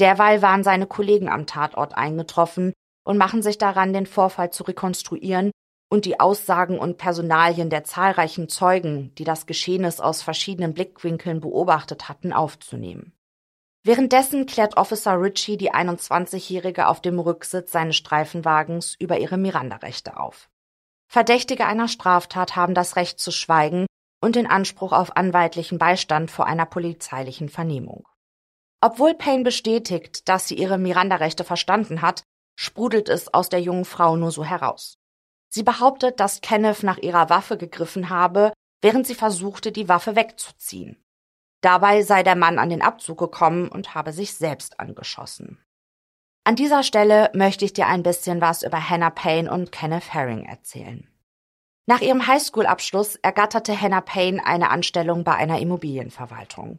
Derweil 0.00 0.42
waren 0.42 0.64
seine 0.64 0.88
Kollegen 0.88 1.28
am 1.28 1.46
Tatort 1.46 1.96
eingetroffen 1.96 2.72
und 3.04 3.18
machen 3.18 3.40
sich 3.40 3.56
daran, 3.56 3.92
den 3.92 4.06
Vorfall 4.06 4.50
zu 4.50 4.64
rekonstruieren 4.64 5.52
und 5.88 6.04
die 6.04 6.20
Aussagen 6.20 6.78
und 6.78 6.98
Personalien 6.98 7.70
der 7.70 7.84
zahlreichen 7.84 8.48
Zeugen, 8.48 9.14
die 9.16 9.24
das 9.24 9.46
Geschehnis 9.46 10.00
aus 10.00 10.22
verschiedenen 10.22 10.74
Blickwinkeln 10.74 11.40
beobachtet 11.40 12.08
hatten, 12.08 12.32
aufzunehmen. 12.32 13.12
Währenddessen 13.84 14.46
klärt 14.46 14.76
Officer 14.76 15.20
Ritchie 15.20 15.56
die 15.56 15.72
21-Jährige 15.72 16.88
auf 16.88 17.00
dem 17.00 17.18
Rücksitz 17.18 17.72
seines 17.72 17.96
Streifenwagens 17.96 18.96
über 18.98 19.18
ihre 19.18 19.38
Miranda-Rechte 19.38 20.18
auf. 20.18 20.50
Verdächtige 21.10 21.64
einer 21.64 21.88
Straftat 21.88 22.54
haben 22.54 22.74
das 22.74 22.96
Recht 22.96 23.18
zu 23.18 23.30
schweigen 23.30 23.86
und 24.20 24.36
den 24.36 24.46
Anspruch 24.46 24.92
auf 24.92 25.16
anwaltlichen 25.16 25.78
Beistand 25.78 26.30
vor 26.30 26.46
einer 26.46 26.66
polizeilichen 26.66 27.48
Vernehmung. 27.48 28.06
Obwohl 28.80 29.14
Payne 29.14 29.42
bestätigt, 29.42 30.28
dass 30.28 30.48
sie 30.48 30.56
ihre 30.56 30.76
Miranda-Rechte 30.76 31.44
verstanden 31.44 32.02
hat, 32.02 32.22
sprudelt 32.58 33.08
es 33.08 33.32
aus 33.32 33.48
der 33.48 33.60
jungen 33.60 33.84
Frau 33.84 34.16
nur 34.16 34.32
so 34.32 34.44
heraus. 34.44 34.98
Sie 35.48 35.62
behauptet, 35.62 36.20
dass 36.20 36.40
Kenneth 36.40 36.82
nach 36.82 36.98
ihrer 36.98 37.30
Waffe 37.30 37.56
gegriffen 37.56 38.10
habe, 38.10 38.52
während 38.82 39.06
sie 39.06 39.14
versuchte, 39.14 39.72
die 39.72 39.88
Waffe 39.88 40.14
wegzuziehen. 40.16 41.02
Dabei 41.60 42.02
sei 42.02 42.22
der 42.22 42.36
Mann 42.36 42.58
an 42.58 42.70
den 42.70 42.82
Abzug 42.82 43.18
gekommen 43.18 43.68
und 43.68 43.94
habe 43.94 44.12
sich 44.12 44.34
selbst 44.34 44.78
angeschossen. 44.78 45.58
An 46.44 46.56
dieser 46.56 46.82
Stelle 46.82 47.30
möchte 47.34 47.64
ich 47.64 47.72
dir 47.72 47.86
ein 47.86 48.02
bisschen 48.02 48.40
was 48.40 48.62
über 48.62 48.88
Hannah 48.88 49.10
Payne 49.10 49.50
und 49.50 49.72
Kenneth 49.72 50.14
Herring 50.14 50.44
erzählen. 50.44 51.08
Nach 51.86 52.00
ihrem 52.00 52.26
Highschool-Abschluss 52.26 53.16
ergatterte 53.16 53.78
Hannah 53.78 54.02
Payne 54.02 54.44
eine 54.44 54.70
Anstellung 54.70 55.24
bei 55.24 55.34
einer 55.34 55.58
Immobilienverwaltung. 55.58 56.78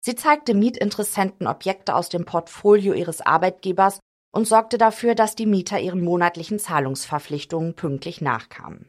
Sie 0.00 0.14
zeigte 0.14 0.54
Mietinteressenten 0.54 1.46
Objekte 1.46 1.94
aus 1.94 2.08
dem 2.08 2.24
Portfolio 2.24 2.92
ihres 2.92 3.20
Arbeitgebers 3.20 4.00
und 4.38 4.44
sorgte 4.44 4.78
dafür, 4.78 5.16
dass 5.16 5.34
die 5.34 5.46
Mieter 5.46 5.80
ihren 5.80 6.00
monatlichen 6.00 6.60
Zahlungsverpflichtungen 6.60 7.74
pünktlich 7.74 8.20
nachkamen. 8.20 8.88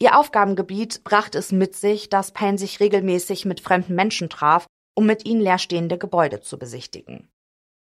Ihr 0.00 0.18
Aufgabengebiet 0.18 1.04
brachte 1.04 1.36
es 1.36 1.52
mit 1.52 1.76
sich, 1.76 2.08
dass 2.08 2.32
Payne 2.32 2.56
sich 2.56 2.80
regelmäßig 2.80 3.44
mit 3.44 3.60
fremden 3.60 3.94
Menschen 3.94 4.30
traf, 4.30 4.64
um 4.94 5.04
mit 5.04 5.26
ihnen 5.26 5.42
leerstehende 5.42 5.98
Gebäude 5.98 6.40
zu 6.40 6.58
besichtigen. 6.58 7.30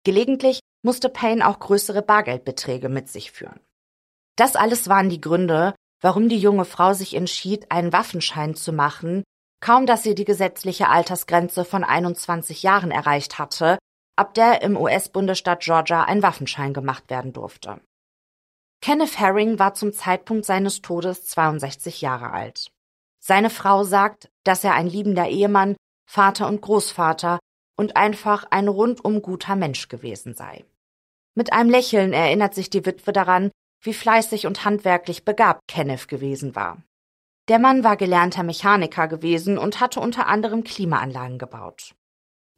Gelegentlich 0.02 0.60
musste 0.82 1.10
Payne 1.10 1.46
auch 1.46 1.58
größere 1.58 2.00
Bargeldbeträge 2.00 2.88
mit 2.88 3.10
sich 3.10 3.32
führen. 3.32 3.60
Das 4.36 4.56
alles 4.56 4.88
waren 4.88 5.10
die 5.10 5.20
Gründe, 5.20 5.74
warum 6.00 6.30
die 6.30 6.38
junge 6.38 6.64
Frau 6.64 6.94
sich 6.94 7.12
entschied, 7.12 7.70
einen 7.70 7.92
Waffenschein 7.92 8.54
zu 8.54 8.72
machen, 8.72 9.24
kaum 9.60 9.84
dass 9.84 10.04
sie 10.04 10.14
die 10.14 10.24
gesetzliche 10.24 10.88
Altersgrenze 10.88 11.66
von 11.66 11.84
21 11.84 12.62
Jahren 12.62 12.90
erreicht 12.90 13.38
hatte, 13.38 13.76
ab 14.18 14.34
der 14.34 14.62
im 14.62 14.76
US-Bundesstaat 14.76 15.60
Georgia 15.60 16.04
ein 16.04 16.22
Waffenschein 16.22 16.74
gemacht 16.74 17.08
werden 17.08 17.32
durfte. 17.32 17.80
Kenneth 18.80 19.18
Herring 19.18 19.58
war 19.58 19.74
zum 19.74 19.92
Zeitpunkt 19.92 20.44
seines 20.44 20.82
Todes 20.82 21.26
62 21.26 22.00
Jahre 22.00 22.32
alt. 22.32 22.70
Seine 23.20 23.50
Frau 23.50 23.84
sagt, 23.84 24.30
dass 24.44 24.64
er 24.64 24.74
ein 24.74 24.86
liebender 24.86 25.28
Ehemann, 25.28 25.76
Vater 26.08 26.48
und 26.48 26.60
Großvater 26.60 27.38
und 27.76 27.96
einfach 27.96 28.44
ein 28.50 28.68
rundum 28.68 29.22
guter 29.22 29.56
Mensch 29.56 29.88
gewesen 29.88 30.34
sei. 30.34 30.64
Mit 31.34 31.52
einem 31.52 31.70
Lächeln 31.70 32.12
erinnert 32.12 32.54
sich 32.54 32.70
die 32.70 32.84
Witwe 32.86 33.12
daran, 33.12 33.50
wie 33.82 33.94
fleißig 33.94 34.46
und 34.46 34.64
handwerklich 34.64 35.24
begabt 35.24 35.60
Kenneth 35.68 36.08
gewesen 36.08 36.56
war. 36.56 36.82
Der 37.48 37.58
Mann 37.58 37.84
war 37.84 37.96
gelernter 37.96 38.42
Mechaniker 38.42 39.08
gewesen 39.08 39.58
und 39.58 39.80
hatte 39.80 40.00
unter 40.00 40.26
anderem 40.26 40.64
Klimaanlagen 40.64 41.38
gebaut. 41.38 41.94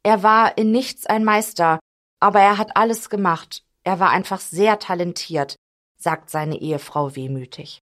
Er 0.03 0.23
war 0.23 0.57
in 0.57 0.71
nichts 0.71 1.05
ein 1.05 1.23
Meister, 1.23 1.79
aber 2.19 2.39
er 2.39 2.57
hat 2.57 2.75
alles 2.75 3.09
gemacht. 3.09 3.63
Er 3.83 3.99
war 3.99 4.09
einfach 4.09 4.39
sehr 4.39 4.79
talentiert, 4.79 5.55
sagt 5.97 6.29
seine 6.29 6.59
Ehefrau 6.59 7.15
wehmütig. 7.15 7.81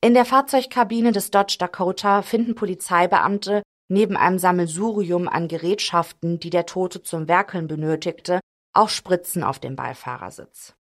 In 0.00 0.14
der 0.14 0.24
Fahrzeugkabine 0.24 1.12
des 1.12 1.30
Dodge 1.30 1.56
Dakota 1.58 2.22
finden 2.22 2.54
Polizeibeamte 2.54 3.62
neben 3.88 4.16
einem 4.16 4.38
Sammelsurium 4.38 5.28
an 5.28 5.48
Gerätschaften, 5.48 6.40
die 6.40 6.50
der 6.50 6.66
Tote 6.66 7.02
zum 7.02 7.28
Werkeln 7.28 7.68
benötigte, 7.68 8.40
auch 8.72 8.88
Spritzen 8.88 9.44
auf 9.44 9.58
dem 9.58 9.76
Beifahrersitz. 9.76 10.74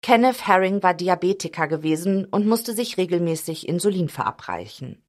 Kenneth 0.00 0.46
Herring 0.46 0.82
war 0.82 0.94
Diabetiker 0.94 1.68
gewesen 1.68 2.24
und 2.24 2.46
musste 2.46 2.72
sich 2.72 2.96
regelmäßig 2.96 3.68
Insulin 3.68 4.08
verabreichen. 4.08 5.04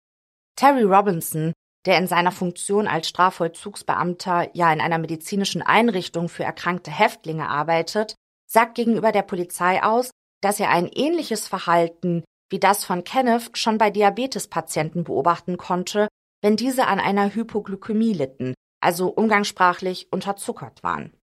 Terry 0.55 0.83
Robinson, 0.83 1.53
der 1.85 1.97
in 1.97 2.07
seiner 2.07 2.31
Funktion 2.31 2.87
als 2.87 3.09
Strafvollzugsbeamter 3.09 4.49
ja 4.53 4.71
in 4.71 4.81
einer 4.81 4.97
medizinischen 4.97 5.61
Einrichtung 5.61 6.29
für 6.29 6.43
erkrankte 6.43 6.91
Häftlinge 6.91 7.49
arbeitet, 7.49 8.15
sagt 8.47 8.75
gegenüber 8.75 9.11
der 9.11 9.23
Polizei 9.23 9.83
aus, 9.83 10.11
dass 10.41 10.59
er 10.59 10.69
ein 10.69 10.87
ähnliches 10.87 11.47
Verhalten 11.47 12.23
wie 12.53 12.59
das 12.59 12.85
von 12.85 13.03
Kenneth 13.03 13.57
schon 13.57 13.79
bei 13.79 13.89
Diabetespatienten 13.89 15.05
beobachten 15.05 15.57
konnte, 15.57 16.07
wenn 16.43 16.55
diese 16.55 16.85
an 16.85 16.99
einer 16.99 17.33
Hypoglykämie 17.33 18.13
litten, 18.13 18.53
also 18.79 19.07
umgangssprachlich 19.07 20.09
unterzuckert 20.11 20.83
waren. 20.83 21.17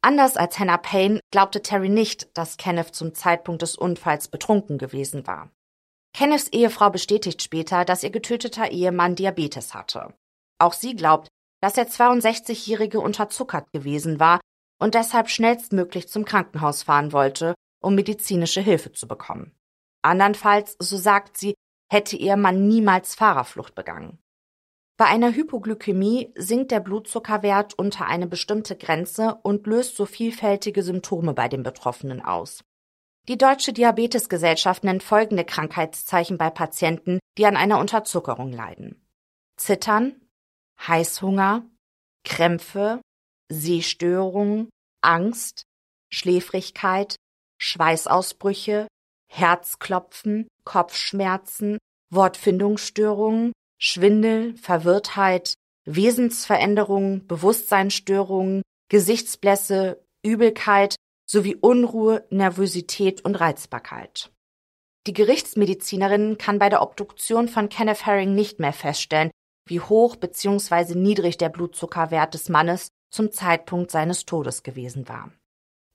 Anders 0.00 0.38
als 0.38 0.58
Hannah 0.58 0.78
Payne 0.78 1.20
glaubte 1.30 1.60
Terry 1.60 1.90
nicht, 1.90 2.36
dass 2.38 2.56
Kenneth 2.56 2.94
zum 2.94 3.12
Zeitpunkt 3.14 3.60
des 3.60 3.76
Unfalls 3.76 4.28
betrunken 4.28 4.78
gewesen 4.78 5.26
war. 5.26 5.50
Kenneths 6.14 6.48
Ehefrau 6.48 6.90
bestätigt 6.90 7.42
später, 7.42 7.84
dass 7.84 8.02
ihr 8.02 8.10
getöteter 8.10 8.70
Ehemann 8.70 9.14
Diabetes 9.14 9.74
hatte. 9.74 10.14
Auch 10.58 10.74
sie 10.74 10.94
glaubt, 10.94 11.28
dass 11.62 11.74
der 11.74 11.88
62-Jährige 11.88 13.00
unterzuckert 13.00 13.72
gewesen 13.72 14.20
war 14.20 14.40
und 14.80 14.94
deshalb 14.94 15.30
schnellstmöglich 15.30 16.08
zum 16.08 16.24
Krankenhaus 16.24 16.82
fahren 16.82 17.12
wollte, 17.12 17.54
um 17.82 17.94
medizinische 17.94 18.60
Hilfe 18.60 18.92
zu 18.92 19.08
bekommen. 19.08 19.52
Andernfalls, 20.02 20.76
so 20.78 20.96
sagt 20.96 21.38
sie, 21.38 21.54
hätte 21.90 22.16
ihr 22.16 22.36
Mann 22.36 22.66
niemals 22.66 23.14
Fahrerflucht 23.14 23.74
begangen. 23.74 24.18
Bei 24.98 25.06
einer 25.06 25.32
Hypoglykämie 25.32 26.32
sinkt 26.36 26.70
der 26.70 26.80
Blutzuckerwert 26.80 27.74
unter 27.74 28.06
eine 28.06 28.26
bestimmte 28.26 28.76
Grenze 28.76 29.38
und 29.42 29.66
löst 29.66 29.96
so 29.96 30.06
vielfältige 30.06 30.82
Symptome 30.82 31.32
bei 31.32 31.48
den 31.48 31.62
Betroffenen 31.62 32.20
aus. 32.20 32.62
Die 33.28 33.38
Deutsche 33.38 33.72
Diabetesgesellschaft 33.72 34.82
nennt 34.82 35.02
folgende 35.04 35.44
Krankheitszeichen 35.44 36.38
bei 36.38 36.50
Patienten, 36.50 37.20
die 37.38 37.46
an 37.46 37.56
einer 37.56 37.78
Unterzuckerung 37.78 38.52
leiden. 38.52 39.00
Zittern, 39.56 40.20
Heißhunger, 40.80 41.64
Krämpfe, 42.24 43.00
Sehstörungen, 43.48 44.70
Angst, 45.02 45.62
Schläfrigkeit, 46.12 47.14
Schweißausbrüche, 47.58 48.88
Herzklopfen, 49.28 50.48
Kopfschmerzen, 50.64 51.78
Wortfindungsstörungen, 52.10 53.52
Schwindel, 53.78 54.56
Verwirrtheit, 54.56 55.54
Wesensveränderungen, 55.84 57.26
Bewusstseinsstörungen, 57.28 58.62
Gesichtsblässe, 58.88 60.04
Übelkeit 60.24 60.96
sowie 61.32 61.56
Unruhe, 61.56 62.26
Nervosität 62.28 63.24
und 63.24 63.36
Reizbarkeit. 63.36 64.30
Die 65.06 65.14
Gerichtsmedizinerin 65.14 66.36
kann 66.36 66.58
bei 66.58 66.68
der 66.68 66.82
Obduktion 66.82 67.48
von 67.48 67.70
Kenneth 67.70 68.04
Herring 68.04 68.34
nicht 68.34 68.60
mehr 68.60 68.74
feststellen, 68.74 69.30
wie 69.66 69.80
hoch 69.80 70.16
bzw. 70.16 70.94
niedrig 70.94 71.38
der 71.38 71.48
Blutzuckerwert 71.48 72.34
des 72.34 72.50
Mannes 72.50 72.88
zum 73.10 73.32
Zeitpunkt 73.32 73.90
seines 73.90 74.26
Todes 74.26 74.62
gewesen 74.62 75.08
war. 75.08 75.32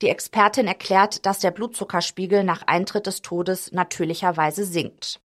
Die 0.01 0.09
Expertin 0.09 0.67
erklärt, 0.67 1.25
dass 1.27 1.39
der 1.39 1.51
Blutzuckerspiegel 1.51 2.43
nach 2.43 2.63
Eintritt 2.63 3.05
des 3.05 3.21
Todes 3.21 3.71
natürlicherweise 3.71 4.65
sinkt. 4.65 5.19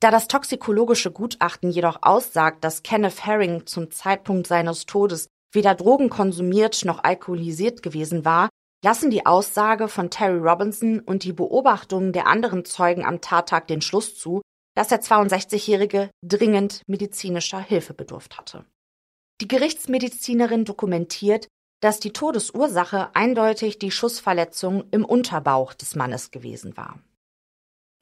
Da 0.00 0.10
das 0.10 0.26
toxikologische 0.26 1.10
Gutachten 1.10 1.70
jedoch 1.70 1.98
aussagt, 2.00 2.64
dass 2.64 2.82
Kenneth 2.82 3.26
Herring 3.26 3.66
zum 3.66 3.90
Zeitpunkt 3.90 4.46
seines 4.46 4.86
Todes 4.86 5.28
weder 5.52 5.74
Drogen 5.74 6.08
konsumiert 6.08 6.82
noch 6.86 7.04
alkoholisiert 7.04 7.82
gewesen 7.82 8.24
war, 8.24 8.48
lassen 8.84 9.10
die 9.10 9.26
Aussage 9.26 9.88
von 9.88 10.10
Terry 10.10 10.38
Robinson 10.38 11.00
und 11.00 11.24
die 11.24 11.32
Beobachtungen 11.32 12.12
der 12.12 12.26
anderen 12.26 12.64
Zeugen 12.64 13.04
am 13.04 13.20
Tattag 13.20 13.68
den 13.68 13.82
Schluss 13.82 14.16
zu, 14.16 14.40
dass 14.74 14.88
der 14.88 15.02
62-Jährige 15.02 16.10
dringend 16.22 16.82
medizinischer 16.86 17.60
Hilfe 17.60 17.92
bedurft 17.92 18.38
hatte. 18.38 18.64
Die 19.40 19.48
Gerichtsmedizinerin 19.48 20.64
dokumentiert, 20.64 21.48
dass 21.80 21.98
die 21.98 22.12
Todesursache 22.12 23.14
eindeutig 23.14 23.78
die 23.78 23.90
Schussverletzung 23.90 24.84
im 24.90 25.04
Unterbauch 25.04 25.74
des 25.74 25.96
Mannes 25.96 26.30
gewesen 26.30 26.76
war. 26.76 27.00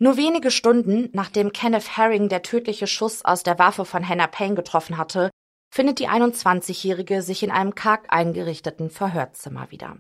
Nur 0.01 0.17
wenige 0.17 0.51
Stunden 0.51 1.11
nachdem 1.13 1.53
Kenneth 1.53 1.97
Herring 1.97 2.29
der 2.29 2.43
tödliche 2.43 2.87
Schuss 2.87 3.25
aus 3.25 3.43
der 3.43 3.59
Waffe 3.59 3.85
von 3.85 4.09
Hannah 4.09 4.29
Payne 4.29 4.55
getroffen 4.55 4.97
hatte, 4.97 5.31
findet 5.71 5.99
die 5.99 6.09
21-Jährige 6.09 7.23
sich 7.23 7.43
in 7.43 7.51
einem 7.51 7.75
karg 7.75 8.07
eingerichteten 8.09 8.91
Verhörzimmer 8.91 9.71
wieder. 9.71 9.99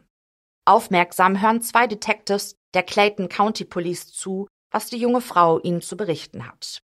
Aufmerksam 0.68 1.40
hören 1.40 1.62
zwei 1.62 1.86
Detectives 1.86 2.54
der 2.74 2.82
Clayton 2.82 3.30
County 3.30 3.64
Police 3.64 4.12
zu, 4.12 4.48
was 4.70 4.90
die 4.90 4.98
junge 4.98 5.22
Frau 5.22 5.58
ihnen 5.60 5.80
zu 5.80 5.96
berichten 5.96 6.46
hat. 6.46 6.82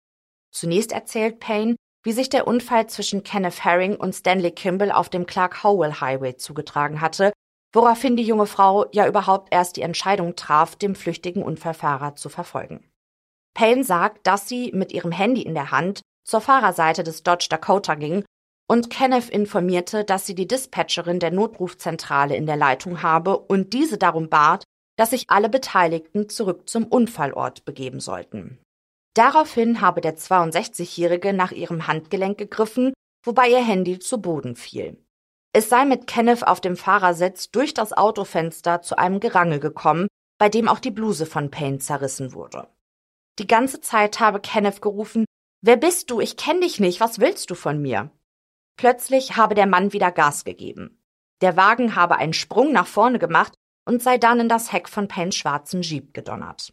Zunächst 0.51 0.93
erzählt 0.93 1.41
Payne, 1.41 1.77
wie 2.03 2.13
sich 2.13 2.31
der 2.31 2.47
Unfall 2.47 2.87
zwischen 2.87 3.23
Kenneth 3.23 3.63
Herring 3.63 3.95
und 3.95 4.15
Stanley 4.15 4.53
Kimball 4.53 4.91
auf 4.91 5.11
dem 5.11 5.27
Clark 5.27 5.63
Howell 5.63 5.93
Highway 6.01 6.37
zugetragen 6.37 7.03
hatte, 7.03 7.35
woraufhin 7.75 8.17
die 8.17 8.23
junge 8.23 8.47
Frau 8.47 8.87
ja 8.93 9.07
überhaupt 9.07 9.53
erst 9.53 9.77
die 9.77 9.83
Entscheidung 9.83 10.37
traf, 10.37 10.77
dem 10.77 10.95
flüchtigen 10.95 11.43
Unfallfahrer 11.43 12.17
zu 12.17 12.31
verfolgen. 12.31 12.91
Payne 13.53 13.85
sagt, 13.85 14.27
dass 14.27 14.49
sie 14.49 14.73
mit 14.73 14.91
ihrem 14.93 15.13
Handy 15.13 15.43
in 15.43 15.53
der 15.53 15.71
Hand 15.71 16.01
zur 16.25 16.41
Fahrerseite 16.41 17.05
des 17.05 17.25
Dodge 17.25 17.49
Dakota 17.51 17.95
ging 17.95 18.25
und 18.69 18.91
Kenneth 18.91 19.29
informierte, 19.29 20.05
dass 20.05 20.27
sie 20.27 20.35
die 20.35 20.49
Dispatcherin 20.49 21.21
der 21.21 21.31
Notrufzentrale 21.31 22.37
in 22.37 22.47
der 22.47 22.57
Leitung 22.57 23.03
habe 23.03 23.39
und 23.39 23.73
diese 23.73 23.99
darum 23.99 24.29
bat, 24.29 24.65
dass 24.97 25.11
sich 25.11 25.27
alle 25.29 25.49
Beteiligten 25.49 26.29
zurück 26.29 26.69
zum 26.69 26.85
Unfallort 26.85 27.65
begeben 27.65 28.01
sollten. 28.01 28.59
Daraufhin 29.15 29.81
habe 29.81 30.01
der 30.01 30.17
62-Jährige 30.17 31.33
nach 31.33 31.53
ihrem 31.53 31.87
Handgelenk 31.87 32.39
gegriffen, 32.39 32.93
wobei 33.25 33.49
ihr 33.49 33.65
Handy 33.65 33.99
zu 33.99 34.21
Boden 34.21 34.57
fiel. 34.57 35.03
Es 35.53 35.69
sei 35.69 35.85
mit 35.85 36.07
Kenneth 36.07 36.47
auf 36.47 36.61
dem 36.61 36.77
Fahrersitz 36.77 37.51
durch 37.51 37.73
das 37.73 37.93
Autofenster 37.93 38.83
zu 38.83 38.99
einem 38.99 39.21
Gerangel 39.21 39.59
gekommen, 39.59 40.09
bei 40.39 40.51
dem 40.51 40.69
auch 40.69 40.81
die 40.81 40.91
Bluse 40.91 41.25
von 41.25 41.51
Payne 41.51 41.79
zerrissen 41.79 42.35
wurde. 42.35 42.69
Die 43.39 43.47
ganze 43.47 43.81
Zeit 43.81 44.21
habe 44.21 44.41
Kenneth 44.41 44.83
gerufen, 44.83 45.25
Wer 45.63 45.77
bist 45.77 46.11
du? 46.11 46.21
Ich 46.21 46.37
kenn 46.37 46.61
dich 46.61 46.79
nicht. 46.79 47.01
Was 47.01 47.19
willst 47.19 47.51
du 47.51 47.55
von 47.55 47.81
mir? 47.81 48.11
Plötzlich 48.77 49.37
habe 49.37 49.55
der 49.55 49.67
Mann 49.67 49.93
wieder 49.93 50.13
Gas 50.13 50.45
gegeben. 50.45 51.03
Der 51.41 51.57
Wagen 51.57 51.97
habe 51.97 52.17
einen 52.17 52.33
Sprung 52.33 52.73
nach 52.73 52.87
vorne 52.87 53.19
gemacht 53.19 53.55
und 53.87 54.03
sei 54.03 54.19
dann 54.19 54.41
in 54.41 54.49
das 54.49 54.73
Heck 54.73 54.89
von 54.89 55.09
Paynes 55.09 55.37
schwarzen 55.37 55.83
Jeep 55.83 56.13
gedonnert. 56.13 56.73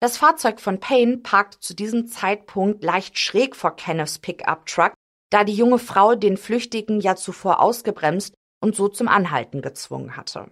Das 0.00 0.16
Fahrzeug 0.16 0.60
von 0.60 0.80
Payne 0.80 1.18
parkt 1.18 1.62
zu 1.62 1.74
diesem 1.74 2.08
Zeitpunkt 2.08 2.82
leicht 2.82 3.18
schräg 3.18 3.54
vor 3.54 3.76
Kenneths 3.76 4.18
Pickup-Truck, 4.18 4.94
da 5.30 5.44
die 5.44 5.54
junge 5.54 5.78
Frau 5.78 6.14
den 6.14 6.36
Flüchtigen 6.36 7.00
ja 7.00 7.14
zuvor 7.16 7.60
ausgebremst 7.60 8.34
und 8.60 8.74
so 8.74 8.88
zum 8.88 9.08
Anhalten 9.08 9.62
gezwungen 9.62 10.16
hatte. 10.16 10.50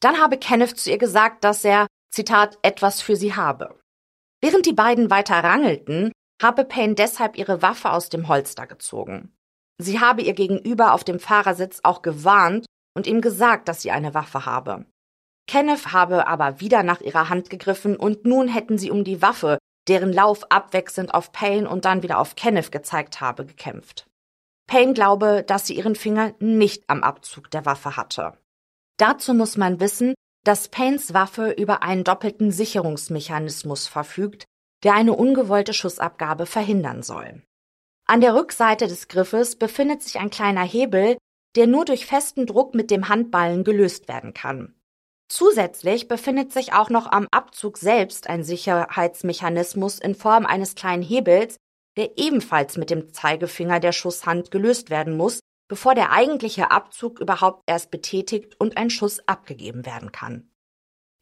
Dann 0.00 0.18
habe 0.20 0.38
Kenneth 0.38 0.78
zu 0.78 0.90
ihr 0.90 0.98
gesagt, 0.98 1.42
dass 1.44 1.64
er, 1.64 1.86
Zitat, 2.10 2.58
etwas 2.62 3.00
für 3.00 3.16
sie 3.16 3.34
habe. 3.34 3.80
Während 4.42 4.66
die 4.66 4.74
beiden 4.74 5.10
weiter 5.10 5.42
rangelten, 5.42 6.12
habe 6.40 6.64
Payne 6.64 6.94
deshalb 6.94 7.36
ihre 7.36 7.62
Waffe 7.62 7.90
aus 7.90 8.10
dem 8.10 8.28
Holster 8.28 8.66
gezogen. 8.66 9.34
Sie 9.78 10.00
habe 10.00 10.22
ihr 10.22 10.32
gegenüber 10.32 10.94
auf 10.94 11.04
dem 11.04 11.20
Fahrersitz 11.20 11.80
auch 11.82 12.02
gewarnt 12.02 12.66
und 12.94 13.06
ihm 13.06 13.20
gesagt, 13.20 13.68
dass 13.68 13.82
sie 13.82 13.90
eine 13.90 14.14
Waffe 14.14 14.46
habe. 14.46 14.86
Kenneth 15.46 15.92
habe 15.92 16.26
aber 16.26 16.60
wieder 16.60 16.82
nach 16.82 17.00
ihrer 17.00 17.28
Hand 17.28 17.50
gegriffen 17.50 17.96
und 17.96 18.24
nun 18.24 18.48
hätten 18.48 18.78
sie 18.78 18.90
um 18.90 19.04
die 19.04 19.22
Waffe, 19.22 19.58
deren 19.86 20.12
Lauf 20.12 20.50
abwechselnd 20.50 21.14
auf 21.14 21.30
Payne 21.30 21.68
und 21.68 21.84
dann 21.84 22.02
wieder 22.02 22.18
auf 22.18 22.34
Kenneth 22.34 22.72
gezeigt 22.72 23.20
habe, 23.20 23.46
gekämpft. 23.46 24.06
Payne 24.66 24.94
glaube, 24.94 25.44
dass 25.46 25.66
sie 25.66 25.76
ihren 25.76 25.94
Finger 25.94 26.34
nicht 26.40 26.84
am 26.88 27.02
Abzug 27.04 27.50
der 27.50 27.64
Waffe 27.64 27.96
hatte. 27.96 28.36
Dazu 28.98 29.34
muss 29.34 29.56
man 29.56 29.78
wissen, 29.78 30.14
dass 30.44 30.68
Paynes 30.68 31.14
Waffe 31.14 31.50
über 31.50 31.82
einen 31.82 32.02
doppelten 32.02 32.50
Sicherungsmechanismus 32.50 33.86
verfügt, 33.86 34.44
der 34.84 34.94
eine 34.94 35.12
ungewollte 35.12 35.74
Schussabgabe 35.74 36.46
verhindern 36.46 37.02
soll. 37.02 37.42
An 38.08 38.20
der 38.20 38.34
Rückseite 38.34 38.86
des 38.86 39.08
Griffes 39.08 39.56
befindet 39.56 40.02
sich 40.02 40.18
ein 40.18 40.30
kleiner 40.30 40.62
Hebel, 40.62 41.16
der 41.56 41.66
nur 41.66 41.84
durch 41.84 42.06
festen 42.06 42.46
Druck 42.46 42.74
mit 42.74 42.90
dem 42.90 43.08
Handballen 43.08 43.64
gelöst 43.64 44.06
werden 44.06 44.32
kann. 44.32 44.74
Zusätzlich 45.28 46.06
befindet 46.06 46.52
sich 46.52 46.72
auch 46.72 46.88
noch 46.88 47.10
am 47.10 47.26
Abzug 47.32 47.78
selbst 47.78 48.28
ein 48.28 48.44
Sicherheitsmechanismus 48.44 49.98
in 49.98 50.14
Form 50.14 50.46
eines 50.46 50.76
kleinen 50.76 51.02
Hebels, 51.02 51.56
der 51.96 52.16
ebenfalls 52.16 52.76
mit 52.76 52.90
dem 52.90 53.12
Zeigefinger 53.12 53.80
der 53.80 53.92
Schusshand 53.92 54.52
gelöst 54.52 54.88
werden 54.88 55.16
muss, 55.16 55.40
bevor 55.68 55.96
der 55.96 56.12
eigentliche 56.12 56.70
Abzug 56.70 57.18
überhaupt 57.18 57.64
erst 57.66 57.90
betätigt 57.90 58.54
und 58.60 58.76
ein 58.76 58.90
Schuss 58.90 59.26
abgegeben 59.26 59.84
werden 59.84 60.12
kann. 60.12 60.48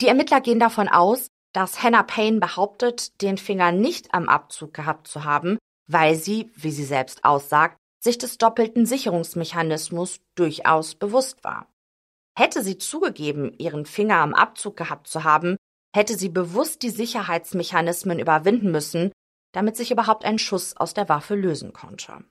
Die 0.02 0.08
Ermittler 0.08 0.42
gehen 0.42 0.60
davon 0.60 0.88
aus, 0.88 1.28
dass 1.54 1.82
Hannah 1.82 2.02
Payne 2.02 2.40
behauptet, 2.40 3.22
den 3.22 3.38
Finger 3.38 3.72
nicht 3.72 4.12
am 4.12 4.28
Abzug 4.28 4.74
gehabt 4.74 5.06
zu 5.06 5.24
haben, 5.24 5.56
weil 5.86 6.16
sie, 6.16 6.50
wie 6.54 6.70
sie 6.70 6.84
selbst 6.84 7.24
aussagt, 7.24 7.76
sich 8.00 8.18
des 8.18 8.38
doppelten 8.38 8.86
Sicherungsmechanismus 8.86 10.20
durchaus 10.34 10.94
bewusst 10.94 11.42
war. 11.42 11.68
Hätte 12.36 12.62
sie 12.62 12.78
zugegeben, 12.78 13.52
ihren 13.58 13.86
Finger 13.86 14.16
am 14.16 14.34
Abzug 14.34 14.76
gehabt 14.76 15.06
zu 15.06 15.24
haben, 15.24 15.56
hätte 15.94 16.18
sie 16.18 16.28
bewusst 16.28 16.82
die 16.82 16.90
Sicherheitsmechanismen 16.90 18.18
überwinden 18.18 18.70
müssen, 18.70 19.12
damit 19.52 19.76
sich 19.76 19.90
überhaupt 19.90 20.24
ein 20.24 20.38
Schuss 20.38 20.76
aus 20.76 20.92
der 20.92 21.08
Waffe 21.08 21.36
lösen 21.36 21.72
konnte. 21.72 22.24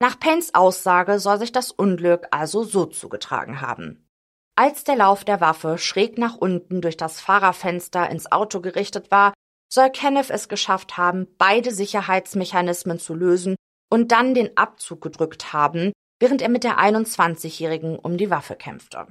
Nach 0.00 0.18
Paynes 0.18 0.54
Aussage 0.54 1.18
soll 1.18 1.38
sich 1.38 1.52
das 1.52 1.70
Unglück 1.70 2.28
also 2.30 2.64
so 2.64 2.86
zugetragen 2.86 3.60
haben. 3.60 4.08
Als 4.56 4.84
der 4.84 4.96
Lauf 4.96 5.24
der 5.24 5.40
Waffe 5.40 5.78
schräg 5.78 6.16
nach 6.16 6.36
unten 6.36 6.80
durch 6.80 6.96
das 6.96 7.20
Fahrerfenster 7.20 8.08
ins 8.08 8.30
Auto 8.30 8.60
gerichtet 8.60 9.10
war, 9.10 9.33
soll 9.74 9.90
Kenneth 9.90 10.30
es 10.30 10.48
geschafft 10.48 10.96
haben, 10.96 11.26
beide 11.36 11.72
Sicherheitsmechanismen 11.72 13.00
zu 13.00 13.12
lösen 13.12 13.56
und 13.90 14.12
dann 14.12 14.32
den 14.32 14.56
Abzug 14.56 15.00
gedrückt 15.00 15.52
haben, 15.52 15.92
während 16.20 16.40
er 16.42 16.48
mit 16.48 16.62
der 16.62 16.78
21-Jährigen 16.78 17.98
um 17.98 18.16
die 18.16 18.30
Waffe 18.30 18.54
kämpfte. 18.54 19.08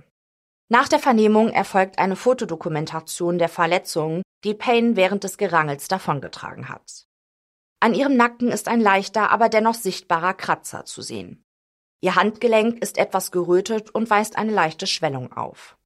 Nach 0.70 0.88
der 0.88 1.00
Vernehmung 1.00 1.50
erfolgt 1.50 2.00
eine 2.00 2.16
Fotodokumentation 2.16 3.38
der 3.38 3.50
Verletzungen, 3.50 4.24
die 4.46 4.54
Payne 4.54 4.96
während 4.96 5.26
des 5.26 5.38
Gerangels 5.38 5.90
davongetragen 5.90 6.70
hat. 6.70 7.06
An 7.82 7.94
ihrem 7.94 8.16
Nacken 8.16 8.50
ist 8.50 8.70
ein 8.70 8.80
leichter, 8.80 9.30
aber 9.30 9.50
dennoch 9.50 9.76
sichtbarer 9.76 10.34
Kratzer 10.34 10.86
zu 10.86 11.02
sehen. 11.02 11.44
Ihr 12.02 12.16
Handgelenk 12.16 12.82
ist 12.82 12.98
etwas 12.98 13.32
gerötet 13.32 13.90
und 13.94 14.10
weist 14.10 14.38
eine 14.38 14.54
leichte 14.54 14.88
Schwellung 14.88 15.34
auf. 15.34 15.78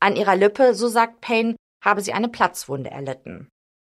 An 0.00 0.16
ihrer 0.16 0.34
Lippe, 0.34 0.74
so 0.74 0.88
sagt 0.88 1.20
Payne, 1.20 1.54
habe 1.82 2.00
sie 2.00 2.12
eine 2.12 2.28
Platzwunde 2.28 2.90
erlitten. 2.90 3.48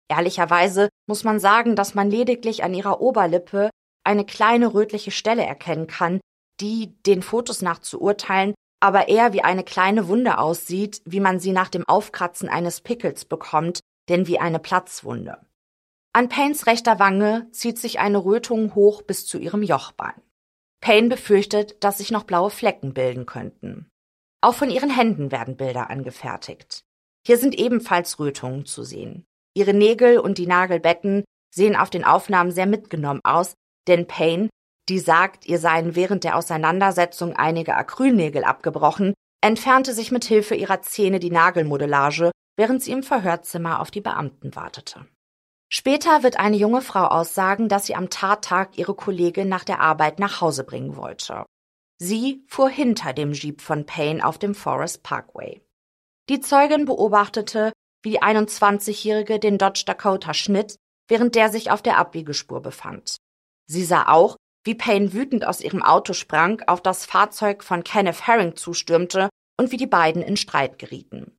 Ehrlicherweise 0.10 0.90
muss 1.08 1.24
man 1.24 1.40
sagen, 1.40 1.76
dass 1.76 1.96
man 1.96 2.10
lediglich 2.10 2.64
an 2.64 2.74
ihrer 2.74 3.02
Oberlippe 3.02 3.70
eine 4.04 4.26
kleine 4.26 4.74
rötliche 4.74 5.12
Stelle 5.12 5.46
erkennen 5.46 5.88
kann, 5.88 6.20
die, 6.62 6.96
den 7.04 7.22
Fotos 7.22 7.62
nach 7.62 7.80
zu 7.80 8.02
urteilen, 8.02 8.56
aber 8.80 9.10
eher 9.10 9.34
wie 9.34 9.44
eine 9.44 9.64
kleine 9.64 10.08
Wunde 10.08 10.38
aussieht, 10.38 11.02
wie 11.06 11.20
man 11.20 11.40
sie 11.40 11.52
nach 11.52 11.70
dem 11.70 11.88
Aufkratzen 11.88 12.48
eines 12.48 12.82
Pickels 12.82 13.26
bekommt, 13.26 13.80
denn 14.10 14.28
wie 14.28 14.40
eine 14.40 14.60
Platzwunde. 14.60 15.46
An 16.14 16.30
Paynes 16.30 16.68
rechter 16.68 17.00
Wange 17.00 17.48
zieht 17.52 17.78
sich 17.78 18.00
eine 18.00 18.24
Rötung 18.24 18.76
hoch 18.76 19.02
bis 19.02 19.26
zu 19.26 19.38
ihrem 19.38 19.62
Jochbein. 19.62 20.22
Payne 20.80 21.10
befürchtet, 21.10 21.84
dass 21.84 21.98
sich 21.98 22.12
noch 22.12 22.24
blaue 22.24 22.50
Flecken 22.50 22.94
bilden 22.94 23.26
könnten. 23.26 23.90
Auch 24.42 24.54
von 24.54 24.70
ihren 24.70 24.90
Händen 24.90 25.32
werden 25.32 25.58
Bilder 25.58 25.90
angefertigt. 25.90 26.86
Hier 27.26 27.38
sind 27.38 27.56
ebenfalls 27.56 28.20
Rötungen 28.20 28.66
zu 28.66 28.84
sehen. 28.84 29.26
Ihre 29.58 29.74
Nägel 29.74 30.20
und 30.20 30.38
die 30.38 30.46
Nagelbetten 30.46 31.24
sehen 31.52 31.76
auf 31.76 31.90
den 31.90 32.04
Aufnahmen 32.04 32.52
sehr 32.52 32.68
mitgenommen 32.68 33.22
aus, 33.24 33.56
denn 33.88 34.06
Payne, 34.06 34.50
die 34.88 35.00
sagt, 35.00 35.48
ihr 35.48 35.58
seien 35.58 35.96
während 35.96 36.24
der 36.24 36.36
Auseinandersetzung 36.36 37.36
einige 37.36 37.76
Acrylnägel 37.76 38.44
abgebrochen, 38.44 39.16
entfernte 39.44 39.94
sich 39.94 40.12
mit 40.12 40.26
Hilfe 40.26 40.54
ihrer 40.54 40.84
Zähne 40.84 41.20
die 41.20 41.32
Nagelmodellage, 41.32 42.30
während 42.56 42.84
sie 42.84 42.92
im 42.92 43.02
Verhörzimmer 43.02 43.82
auf 43.82 43.90
die 43.90 44.02
Beamten 44.02 44.56
wartete. 44.56 45.08
Später 45.74 46.22
wird 46.22 46.40
eine 46.40 46.56
junge 46.56 46.82
Frau 46.82 47.06
aussagen, 47.06 47.68
dass 47.68 47.88
sie 47.88 47.96
am 47.96 48.12
Tattag 48.12 48.78
ihre 48.78 48.94
Kollegin 48.94 49.50
nach 49.50 49.64
der 49.64 49.80
Arbeit 49.80 50.20
nach 50.20 50.40
Hause 50.40 50.66
bringen 50.66 50.96
wollte. 50.96 51.48
Sie 52.00 52.46
fuhr 52.48 52.70
hinter 52.70 53.12
dem 53.12 53.34
Jeep 53.34 53.62
von 53.62 53.88
Payne 53.88 54.24
auf 54.24 54.38
dem 54.38 54.54
Forest 54.54 55.02
Parkway. 55.02 55.62
Die 56.30 56.42
Zeugin 56.42 56.86
beobachtete, 56.86 57.74
wie 58.04 58.12
die 58.12 58.22
21-Jährige 58.22 59.40
den 59.40 59.58
Dodge 59.58 59.84
Dakota 59.86 60.34
schnitt, 60.34 60.76
während 61.08 61.36
der 61.36 61.50
sich 61.50 61.72
auf 61.72 61.82
der 61.82 61.98
Abbiegespur 61.98 62.62
befand. 62.62 63.18
Sie 63.70 63.84
sah 63.84 64.08
auch, 64.08 64.36
wie 64.64 64.76
Payne 64.76 65.14
wütend 65.14 65.46
aus 65.46 65.62
ihrem 65.62 65.82
Auto 65.82 66.14
sprang, 66.14 66.62
auf 66.68 66.82
das 66.82 67.06
Fahrzeug 67.06 67.64
von 67.64 67.84
Kenneth 67.84 68.28
Herring 68.28 68.56
zustürmte 68.56 69.30
und 69.60 69.72
wie 69.72 69.78
die 69.78 69.88
beiden 69.88 70.22
in 70.22 70.38
Streit 70.38 70.78
gerieten. 70.78 71.38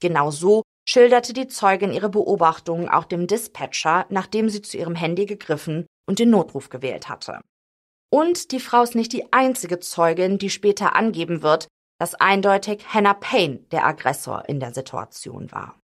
Genau 0.00 0.30
so 0.30 0.62
schilderte 0.88 1.32
die 1.32 1.48
Zeugin 1.48 1.92
ihre 1.92 2.08
Beobachtungen 2.08 2.88
auch 2.88 3.04
dem 3.04 3.26
Dispatcher, 3.26 4.06
nachdem 4.10 4.48
sie 4.48 4.62
zu 4.62 4.78
ihrem 4.78 4.94
Handy 4.94 5.26
gegriffen 5.26 5.86
und 6.08 6.18
den 6.18 6.30
Notruf 6.30 6.70
gewählt 6.70 7.08
hatte. 7.08 7.40
Und 8.10 8.52
die 8.52 8.60
Frau 8.60 8.82
ist 8.82 8.94
nicht 8.94 9.12
die 9.12 9.32
einzige 9.32 9.80
Zeugin, 9.80 10.38
die 10.38 10.48
später 10.48 10.96
angeben 10.96 11.42
wird, 11.42 11.68
dass 12.00 12.14
eindeutig 12.14 12.86
Hannah 12.94 13.14
Payne 13.14 13.58
der 13.70 13.84
Aggressor 13.84 14.48
in 14.48 14.60
der 14.60 14.72
Situation 14.72 15.52
war. 15.52 15.78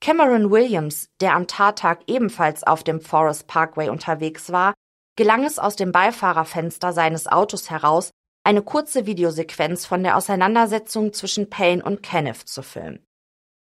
Cameron 0.00 0.50
Williams, 0.50 1.10
der 1.20 1.34
am 1.34 1.46
Tattag 1.46 2.00
ebenfalls 2.06 2.64
auf 2.64 2.82
dem 2.82 3.02
Forest 3.02 3.46
Parkway 3.46 3.90
unterwegs 3.90 4.50
war, 4.50 4.72
gelang 5.16 5.44
es 5.44 5.58
aus 5.58 5.76
dem 5.76 5.92
Beifahrerfenster 5.92 6.94
seines 6.94 7.26
Autos 7.26 7.68
heraus, 7.68 8.10
eine 8.42 8.62
kurze 8.62 9.04
Videosequenz 9.04 9.84
von 9.84 10.02
der 10.02 10.16
Auseinandersetzung 10.16 11.12
zwischen 11.12 11.50
Payne 11.50 11.84
und 11.84 12.02
Kenneth 12.02 12.48
zu 12.48 12.62
filmen. 12.62 13.04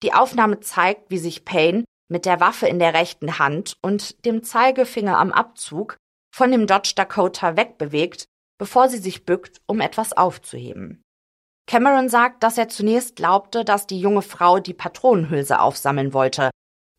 Die 0.03 0.13
Aufnahme 0.13 0.59
zeigt, 0.59 1.09
wie 1.09 1.17
sich 1.17 1.45
Payne 1.45 1.85
mit 2.09 2.25
der 2.25 2.41
Waffe 2.41 2.67
in 2.67 2.79
der 2.79 2.93
rechten 2.93 3.39
Hand 3.39 3.77
und 3.81 4.25
dem 4.25 4.43
Zeigefinger 4.43 5.17
am 5.17 5.31
Abzug 5.31 5.95
von 6.35 6.51
dem 6.51 6.67
Dodge 6.67 6.93
Dakota 6.97 7.55
wegbewegt, 7.55 8.25
bevor 8.59 8.89
sie 8.89 8.97
sich 8.97 9.25
bückt, 9.25 9.61
um 9.67 9.79
etwas 9.79 10.11
aufzuheben. 10.11 11.01
Cameron 11.67 12.09
sagt, 12.09 12.43
dass 12.43 12.57
er 12.57 12.69
zunächst 12.69 13.15
glaubte, 13.15 13.65
dass 13.65 13.87
die 13.87 13.99
junge 13.99 14.21
Frau 14.21 14.59
die 14.59 14.73
Patronenhülse 14.73 15.59
aufsammeln 15.59 16.13
wollte. 16.13 16.51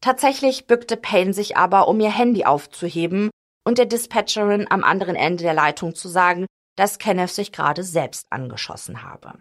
Tatsächlich 0.03 0.67
bückte 0.67 0.97
Payne 0.97 1.33
sich 1.33 1.57
aber, 1.57 1.89
um 1.89 2.01
ihr 2.01 2.11
Handy 2.11 2.45
aufzuheben 2.45 3.31
und 3.65 3.79
der 3.79 3.87
Dispatcherin 3.87 4.67
am 4.71 4.85
anderen 4.85 5.17
Ende 5.17 5.45
der 5.45 5.55
Leitung 5.55 5.95
zu 5.95 6.09
sagen, 6.09 6.47
dass 6.77 6.99
Kenneth 6.99 7.31
sich 7.31 7.53
gerade 7.53 7.83
selbst 7.83 8.27
angeschossen 8.31 9.03
habe. 9.03 9.39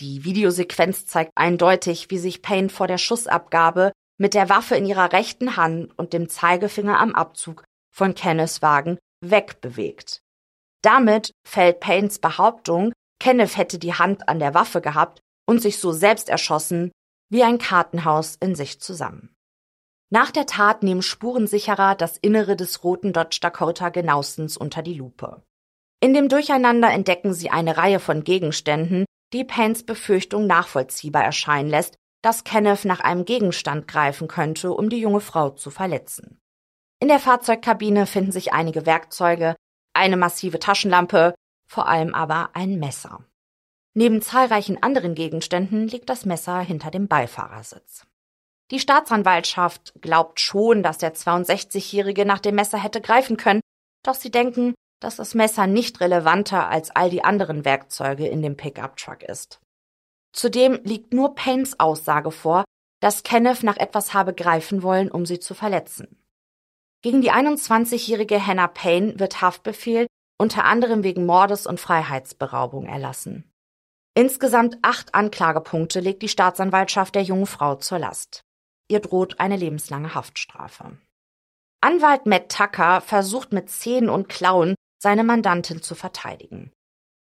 Die 0.00 0.24
Videosequenz 0.24 1.06
zeigt 1.06 1.32
eindeutig, 1.34 2.10
wie 2.10 2.18
sich 2.18 2.42
Payne 2.42 2.68
vor 2.68 2.86
der 2.86 2.98
Schussabgabe 2.98 3.92
mit 4.18 4.34
der 4.34 4.48
Waffe 4.48 4.76
in 4.76 4.86
ihrer 4.86 5.12
rechten 5.12 5.56
Hand 5.56 5.96
und 5.98 6.12
dem 6.12 6.28
Zeigefinger 6.28 6.98
am 6.98 7.14
Abzug 7.14 7.64
von 7.94 8.14
Kenneths 8.14 8.62
Wagen 8.62 8.98
wegbewegt. 9.20 10.20
Damit 10.82 11.32
fällt 11.46 11.80
Paynes 11.80 12.18
Behauptung, 12.18 12.92
Kenneth 13.22 13.56
hätte 13.56 13.78
die 13.78 13.94
Hand 13.94 14.28
an 14.28 14.40
der 14.40 14.52
Waffe 14.52 14.80
gehabt 14.80 15.20
und 15.46 15.62
sich 15.62 15.78
so 15.78 15.92
selbst 15.92 16.28
erschossen, 16.28 16.90
wie 17.30 17.44
ein 17.44 17.58
Kartenhaus 17.58 18.34
in 18.34 18.56
sich 18.56 18.80
zusammen. 18.80 19.32
Nach 20.10 20.32
der 20.32 20.46
Tat 20.46 20.82
nehmen 20.82 21.02
Spurensicherer 21.02 21.94
das 21.94 22.16
Innere 22.16 22.56
des 22.56 22.82
roten 22.82 23.12
Dodge 23.12 23.38
Dakota 23.40 23.90
genauestens 23.90 24.56
unter 24.56 24.82
die 24.82 24.94
Lupe. 24.94 25.40
In 26.00 26.14
dem 26.14 26.28
Durcheinander 26.28 26.90
entdecken 26.90 27.32
sie 27.32 27.48
eine 27.48 27.76
Reihe 27.76 28.00
von 28.00 28.24
Gegenständen, 28.24 29.04
die 29.32 29.44
Paynes 29.44 29.86
Befürchtung 29.86 30.48
nachvollziehbar 30.48 31.22
erscheinen 31.22 31.70
lässt, 31.70 31.94
dass 32.22 32.42
Kenneth 32.42 32.84
nach 32.84 32.98
einem 32.98 33.24
Gegenstand 33.24 33.86
greifen 33.86 34.26
könnte, 34.26 34.72
um 34.72 34.88
die 34.90 34.98
junge 34.98 35.20
Frau 35.20 35.50
zu 35.50 35.70
verletzen. 35.70 36.40
In 36.98 37.06
der 37.06 37.20
Fahrzeugkabine 37.20 38.06
finden 38.06 38.32
sich 38.32 38.52
einige 38.52 38.84
Werkzeuge, 38.84 39.54
eine 39.94 40.16
massive 40.16 40.58
Taschenlampe, 40.58 41.36
vor 41.72 41.88
allem 41.88 42.14
aber 42.14 42.50
ein 42.52 42.78
Messer. 42.78 43.24
Neben 43.94 44.20
zahlreichen 44.20 44.82
anderen 44.82 45.14
Gegenständen 45.14 45.88
liegt 45.88 46.10
das 46.10 46.26
Messer 46.26 46.60
hinter 46.60 46.90
dem 46.90 47.08
Beifahrersitz. 47.08 48.06
Die 48.70 48.78
Staatsanwaltschaft 48.78 49.94
glaubt 50.02 50.38
schon, 50.38 50.82
dass 50.82 50.98
der 50.98 51.14
62-Jährige 51.14 52.26
nach 52.26 52.40
dem 52.40 52.56
Messer 52.56 52.78
hätte 52.78 53.00
greifen 53.00 53.38
können, 53.38 53.62
doch 54.04 54.14
sie 54.14 54.30
denken, 54.30 54.74
dass 55.00 55.16
das 55.16 55.34
Messer 55.34 55.66
nicht 55.66 56.00
relevanter 56.00 56.68
als 56.68 56.90
all 56.90 57.08
die 57.08 57.24
anderen 57.24 57.64
Werkzeuge 57.64 58.28
in 58.28 58.42
dem 58.42 58.56
Pickup-Truck 58.56 59.22
ist. 59.22 59.58
Zudem 60.34 60.78
liegt 60.84 61.14
nur 61.14 61.34
Paynes 61.34 61.80
Aussage 61.80 62.32
vor, 62.32 62.64
dass 63.00 63.22
Kenneth 63.22 63.62
nach 63.62 63.78
etwas 63.78 64.12
habe 64.12 64.34
greifen 64.34 64.82
wollen, 64.82 65.10
um 65.10 65.24
sie 65.24 65.40
zu 65.40 65.54
verletzen. 65.54 66.22
Gegen 67.00 67.22
die 67.22 67.32
21-jährige 67.32 68.46
Hannah 68.46 68.68
Payne 68.68 69.18
wird 69.18 69.40
Haftbefehl 69.40 70.06
unter 70.38 70.64
anderem 70.64 71.04
wegen 71.04 71.26
Mordes 71.26 71.66
und 71.66 71.80
Freiheitsberaubung 71.80 72.86
erlassen. 72.86 73.52
Insgesamt 74.14 74.78
acht 74.82 75.14
Anklagepunkte 75.14 76.00
legt 76.00 76.22
die 76.22 76.28
Staatsanwaltschaft 76.28 77.14
der 77.14 77.22
jungen 77.22 77.46
Frau 77.46 77.76
zur 77.76 77.98
Last. 77.98 78.44
Ihr 78.88 79.00
droht 79.00 79.40
eine 79.40 79.56
lebenslange 79.56 80.14
Haftstrafe. 80.14 80.98
Anwalt 81.80 82.26
Matt 82.26 82.50
Tucker 82.50 83.00
versucht 83.00 83.52
mit 83.52 83.70
Zähnen 83.70 84.10
und 84.10 84.28
Klauen, 84.28 84.74
seine 85.02 85.24
Mandantin 85.24 85.82
zu 85.82 85.94
verteidigen. 85.94 86.72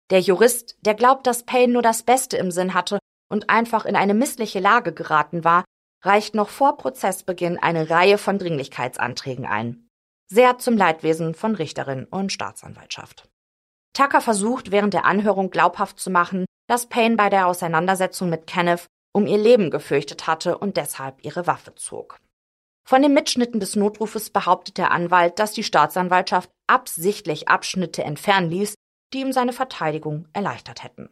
Der 0.10 0.20
Jurist, 0.20 0.78
der 0.82 0.96
glaubt, 0.96 1.28
dass 1.28 1.44
Payne 1.44 1.74
nur 1.74 1.82
das 1.82 2.04
Beste 2.04 2.38
im 2.38 2.52
Sinn 2.52 2.74
hatte 2.74 3.00
und 3.30 3.50
einfach 3.50 3.86
in 3.86 3.96
eine 3.96 4.14
missliche 4.14 4.60
Lage 4.60 4.94
geraten 4.94 5.44
war, 5.44 5.66
reicht 6.04 6.36
noch 6.36 6.50
vor 6.50 6.78
Prozessbeginn 6.78 7.58
eine 7.58 7.90
Reihe 7.90 8.18
von 8.18 8.40
Dringlichkeitsanträgen 8.40 9.46
ein. 9.46 9.87
Sehr 10.30 10.58
zum 10.58 10.76
Leidwesen 10.76 11.34
von 11.34 11.56
Richterin 11.56 12.06
und 12.06 12.34
Staatsanwaltschaft. 12.34 13.30
Tucker 13.94 14.22
versucht 14.22 14.72
während 14.72 14.94
der 14.94 15.06
Anhörung 15.06 15.50
glaubhaft 15.50 16.00
zu 16.00 16.10
machen, 16.10 16.46
dass 16.68 16.88
Payne 16.88 17.16
bei 17.16 17.30
der 17.30 17.48
Auseinandersetzung 17.48 18.30
mit 18.30 18.46
Kenneth 18.46 18.88
um 19.14 19.26
ihr 19.26 19.38
Leben 19.38 19.72
gefürchtet 19.72 20.28
hatte 20.28 20.58
und 20.58 20.78
deshalb 20.78 21.24
ihre 21.24 21.48
Waffe 21.48 21.74
zog. 21.76 22.20
Von 22.88 23.02
den 23.02 23.14
Mitschnitten 23.14 23.60
des 23.60 23.76
Notrufes 23.76 24.30
behauptet 24.30 24.78
der 24.78 24.92
Anwalt, 24.92 25.40
dass 25.40 25.52
die 25.54 25.64
Staatsanwaltschaft 25.64 26.50
absichtlich 26.68 27.48
Abschnitte 27.50 28.04
entfernen 28.04 28.50
ließ, 28.50 28.76
die 29.14 29.22
ihm 29.22 29.34
seine 29.34 29.54
Verteidigung 29.54 30.28
erleichtert 30.34 30.84
hätten. 30.84 31.10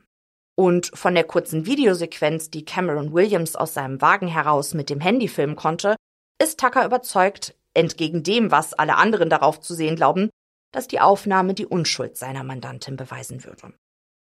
Und 0.56 0.92
von 0.94 1.16
der 1.16 1.26
kurzen 1.26 1.66
Videosequenz, 1.66 2.50
die 2.50 2.64
Cameron 2.64 3.14
Williams 3.14 3.56
aus 3.56 3.74
seinem 3.74 4.02
Wagen 4.02 4.28
heraus 4.28 4.74
mit 4.74 4.90
dem 4.90 5.02
Handy 5.02 5.28
filmen 5.28 5.56
konnte, 5.56 5.96
ist 6.42 6.60
Tucker 6.60 6.86
überzeugt, 6.86 7.56
entgegen 7.76 8.24
dem, 8.24 8.52
was 8.52 8.74
alle 8.74 8.96
anderen 8.96 9.30
darauf 9.30 9.60
zu 9.60 9.74
sehen 9.74 9.96
glauben, 9.96 10.30
dass 10.72 10.88
die 10.88 11.00
Aufnahme 11.00 11.54
die 11.54 11.66
Unschuld 11.66 12.18
seiner 12.18 12.44
Mandantin 12.44 12.96
beweisen 12.96 13.44
würde. 13.44 13.74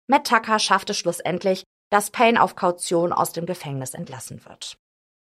Matt 0.07 0.26
Tucker 0.26 0.59
schaffte 0.59 0.94
schlussendlich, 0.94 1.64
dass 1.90 2.11
Payne 2.11 2.40
auf 2.40 2.57
Kaution 2.57 3.12
aus 3.12 3.33
dem 3.33 3.46
Gefängnis 3.46 3.94
entlassen 3.94 4.44
wird. 4.44 4.79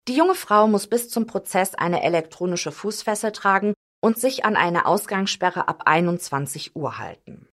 Die 0.08 0.16
junge 0.16 0.34
Frau 0.34 0.66
muss 0.66 0.86
bis 0.86 1.10
zum 1.10 1.26
Prozess 1.26 1.74
eine 1.74 2.02
elektronische 2.02 2.72
Fußfessel 2.72 3.32
tragen 3.32 3.74
und 4.00 4.18
sich 4.18 4.44
an 4.44 4.56
eine 4.56 4.86
Ausgangssperre 4.86 5.68
ab 5.68 5.82
21 5.86 6.74
Uhr 6.74 6.98
halten. 6.98 7.48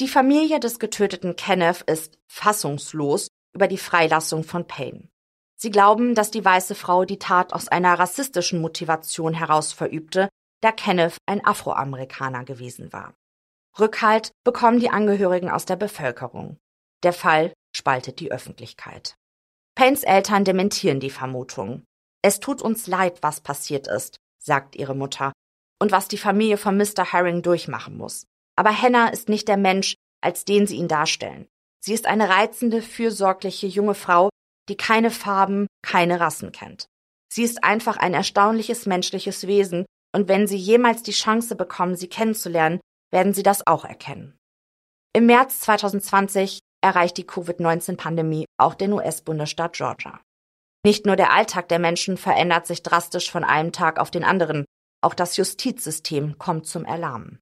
Die 0.00 0.08
Familie 0.08 0.60
des 0.60 0.78
getöteten 0.78 1.36
Kenneth 1.36 1.82
ist 1.82 2.18
fassungslos 2.26 3.28
über 3.54 3.68
die 3.68 3.78
Freilassung 3.78 4.44
von 4.44 4.66
Payne. 4.66 5.08
Sie 5.62 5.70
glauben, 5.70 6.16
dass 6.16 6.32
die 6.32 6.44
weiße 6.44 6.74
Frau 6.74 7.04
die 7.04 7.20
Tat 7.20 7.52
aus 7.52 7.68
einer 7.68 7.96
rassistischen 7.96 8.60
Motivation 8.60 9.32
heraus 9.32 9.72
verübte, 9.72 10.28
da 10.60 10.72
Kenneth 10.72 11.18
ein 11.24 11.46
Afroamerikaner 11.46 12.44
gewesen 12.44 12.92
war. 12.92 13.14
Rückhalt 13.78 14.32
bekommen 14.42 14.80
die 14.80 14.90
Angehörigen 14.90 15.48
aus 15.48 15.64
der 15.64 15.76
Bevölkerung. 15.76 16.56
Der 17.04 17.12
Fall 17.12 17.52
spaltet 17.72 18.18
die 18.18 18.32
Öffentlichkeit. 18.32 19.14
Paynes 19.76 20.02
Eltern 20.02 20.44
dementieren 20.44 20.98
die 20.98 21.10
Vermutung. 21.10 21.84
Es 22.22 22.40
tut 22.40 22.60
uns 22.60 22.88
leid, 22.88 23.22
was 23.22 23.40
passiert 23.40 23.86
ist, 23.86 24.16
sagt 24.42 24.74
ihre 24.74 24.96
Mutter, 24.96 25.30
und 25.80 25.92
was 25.92 26.08
die 26.08 26.18
Familie 26.18 26.56
von 26.56 26.76
Mr. 26.76 27.12
Herring 27.12 27.40
durchmachen 27.40 27.96
muss. 27.96 28.26
Aber 28.56 28.76
Hannah 28.76 29.10
ist 29.10 29.28
nicht 29.28 29.46
der 29.46 29.58
Mensch, 29.58 29.94
als 30.20 30.44
den 30.44 30.66
sie 30.66 30.78
ihn 30.78 30.88
darstellen. 30.88 31.46
Sie 31.78 31.94
ist 31.94 32.08
eine 32.08 32.28
reizende, 32.28 32.82
fürsorgliche 32.82 33.68
junge 33.68 33.94
Frau, 33.94 34.28
die 34.68 34.76
keine 34.76 35.10
Farben, 35.10 35.66
keine 35.82 36.20
Rassen 36.20 36.52
kennt. 36.52 36.86
Sie 37.32 37.42
ist 37.42 37.64
einfach 37.64 37.96
ein 37.96 38.14
erstaunliches 38.14 38.86
menschliches 38.86 39.46
Wesen, 39.46 39.86
und 40.14 40.28
wenn 40.28 40.46
Sie 40.46 40.56
jemals 40.58 41.02
die 41.02 41.12
Chance 41.12 41.56
bekommen, 41.56 41.96
sie 41.96 42.08
kennenzulernen, 42.08 42.80
werden 43.10 43.32
Sie 43.32 43.42
das 43.42 43.66
auch 43.66 43.84
erkennen. 43.84 44.36
Im 45.14 45.26
März 45.26 45.60
2020 45.60 46.60
erreicht 46.82 47.16
die 47.16 47.26
Covid-19-Pandemie 47.26 48.44
auch 48.58 48.74
den 48.74 48.92
US-Bundesstaat 48.92 49.74
Georgia. 49.74 50.20
Nicht 50.84 51.06
nur 51.06 51.16
der 51.16 51.32
Alltag 51.32 51.68
der 51.68 51.78
Menschen 51.78 52.16
verändert 52.16 52.66
sich 52.66 52.82
drastisch 52.82 53.30
von 53.30 53.44
einem 53.44 53.72
Tag 53.72 53.98
auf 53.98 54.10
den 54.10 54.24
anderen, 54.24 54.64
auch 55.00 55.14
das 55.14 55.36
Justizsystem 55.36 56.38
kommt 56.38 56.66
zum 56.66 56.84
Erlahmen. 56.84 57.40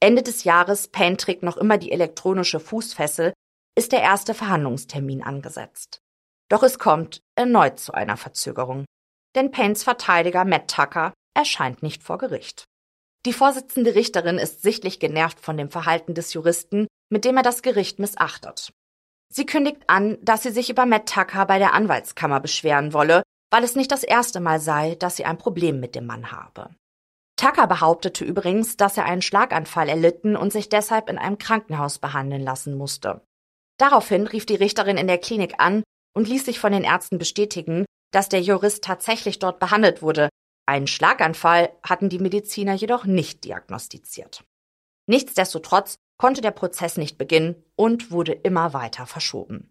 Ende 0.00 0.22
des 0.22 0.44
Jahres, 0.44 0.88
Payne 0.88 1.16
trägt 1.16 1.42
noch 1.42 1.56
immer 1.56 1.78
die 1.78 1.90
elektronische 1.90 2.60
Fußfessel, 2.60 3.32
ist 3.76 3.92
der 3.92 4.02
erste 4.02 4.34
Verhandlungstermin 4.34 5.22
angesetzt. 5.22 6.00
Doch 6.48 6.62
es 6.62 6.78
kommt 6.78 7.20
erneut 7.34 7.80
zu 7.80 7.92
einer 7.92 8.16
Verzögerung, 8.16 8.84
denn 9.34 9.50
Paynes 9.50 9.82
Verteidiger 9.82 10.44
Matt 10.44 10.70
Tucker 10.70 11.12
erscheint 11.34 11.82
nicht 11.82 12.02
vor 12.02 12.18
Gericht. 12.18 12.64
Die 13.26 13.32
Vorsitzende 13.32 13.94
Richterin 13.94 14.38
ist 14.38 14.62
sichtlich 14.62 15.00
genervt 15.00 15.40
von 15.40 15.56
dem 15.56 15.70
Verhalten 15.70 16.14
des 16.14 16.32
Juristen, 16.32 16.86
mit 17.10 17.24
dem 17.24 17.36
er 17.36 17.42
das 17.42 17.62
Gericht 17.62 17.98
missachtet. 17.98 18.72
Sie 19.32 19.46
kündigt 19.46 19.82
an, 19.88 20.18
dass 20.22 20.44
sie 20.44 20.52
sich 20.52 20.70
über 20.70 20.86
Matt 20.86 21.08
Tucker 21.08 21.44
bei 21.46 21.58
der 21.58 21.74
Anwaltskammer 21.74 22.40
beschweren 22.40 22.92
wolle, 22.92 23.22
weil 23.50 23.64
es 23.64 23.74
nicht 23.74 23.90
das 23.90 24.04
erste 24.04 24.40
Mal 24.40 24.60
sei, 24.60 24.94
dass 24.94 25.16
sie 25.16 25.24
ein 25.24 25.38
Problem 25.38 25.80
mit 25.80 25.94
dem 25.94 26.06
Mann 26.06 26.30
habe. 26.30 26.70
Tucker 27.36 27.66
behauptete 27.66 28.24
übrigens, 28.24 28.76
dass 28.76 28.96
er 28.96 29.04
einen 29.04 29.22
Schlaganfall 29.22 29.88
erlitten 29.88 30.36
und 30.36 30.52
sich 30.52 30.68
deshalb 30.68 31.10
in 31.10 31.18
einem 31.18 31.38
Krankenhaus 31.38 31.98
behandeln 31.98 32.42
lassen 32.42 32.76
musste. 32.76 33.20
Daraufhin 33.78 34.26
rief 34.26 34.46
die 34.46 34.54
Richterin 34.54 34.96
in 34.96 35.06
der 35.06 35.18
Klinik 35.18 35.54
an 35.58 35.82
und 36.16 36.28
ließ 36.28 36.46
sich 36.46 36.58
von 36.58 36.72
den 36.72 36.82
Ärzten 36.82 37.18
bestätigen, 37.18 37.84
dass 38.10 38.30
der 38.30 38.40
Jurist 38.40 38.82
tatsächlich 38.82 39.38
dort 39.38 39.60
behandelt 39.60 40.00
wurde. 40.00 40.30
Einen 40.66 40.86
Schlaganfall 40.86 41.70
hatten 41.82 42.08
die 42.08 42.18
Mediziner 42.18 42.72
jedoch 42.72 43.04
nicht 43.04 43.44
diagnostiziert. 43.44 44.42
Nichtsdestotrotz 45.06 45.96
konnte 46.18 46.40
der 46.40 46.52
Prozess 46.52 46.96
nicht 46.96 47.18
beginnen 47.18 47.62
und 47.76 48.10
wurde 48.10 48.32
immer 48.32 48.72
weiter 48.72 49.06
verschoben. 49.06 49.70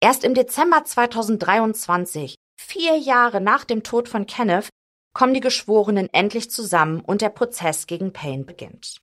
Erst 0.00 0.24
im 0.24 0.32
Dezember 0.32 0.84
2023, 0.84 2.34
vier 2.58 2.96
Jahre 2.96 3.42
nach 3.42 3.64
dem 3.64 3.82
Tod 3.82 4.08
von 4.08 4.26
Kenneth, 4.26 4.70
kommen 5.12 5.34
die 5.34 5.40
Geschworenen 5.40 6.08
endlich 6.12 6.50
zusammen 6.50 7.00
und 7.00 7.20
der 7.20 7.30
Prozess 7.30 7.86
gegen 7.86 8.12
Payne 8.12 8.44
beginnt. 8.44 8.98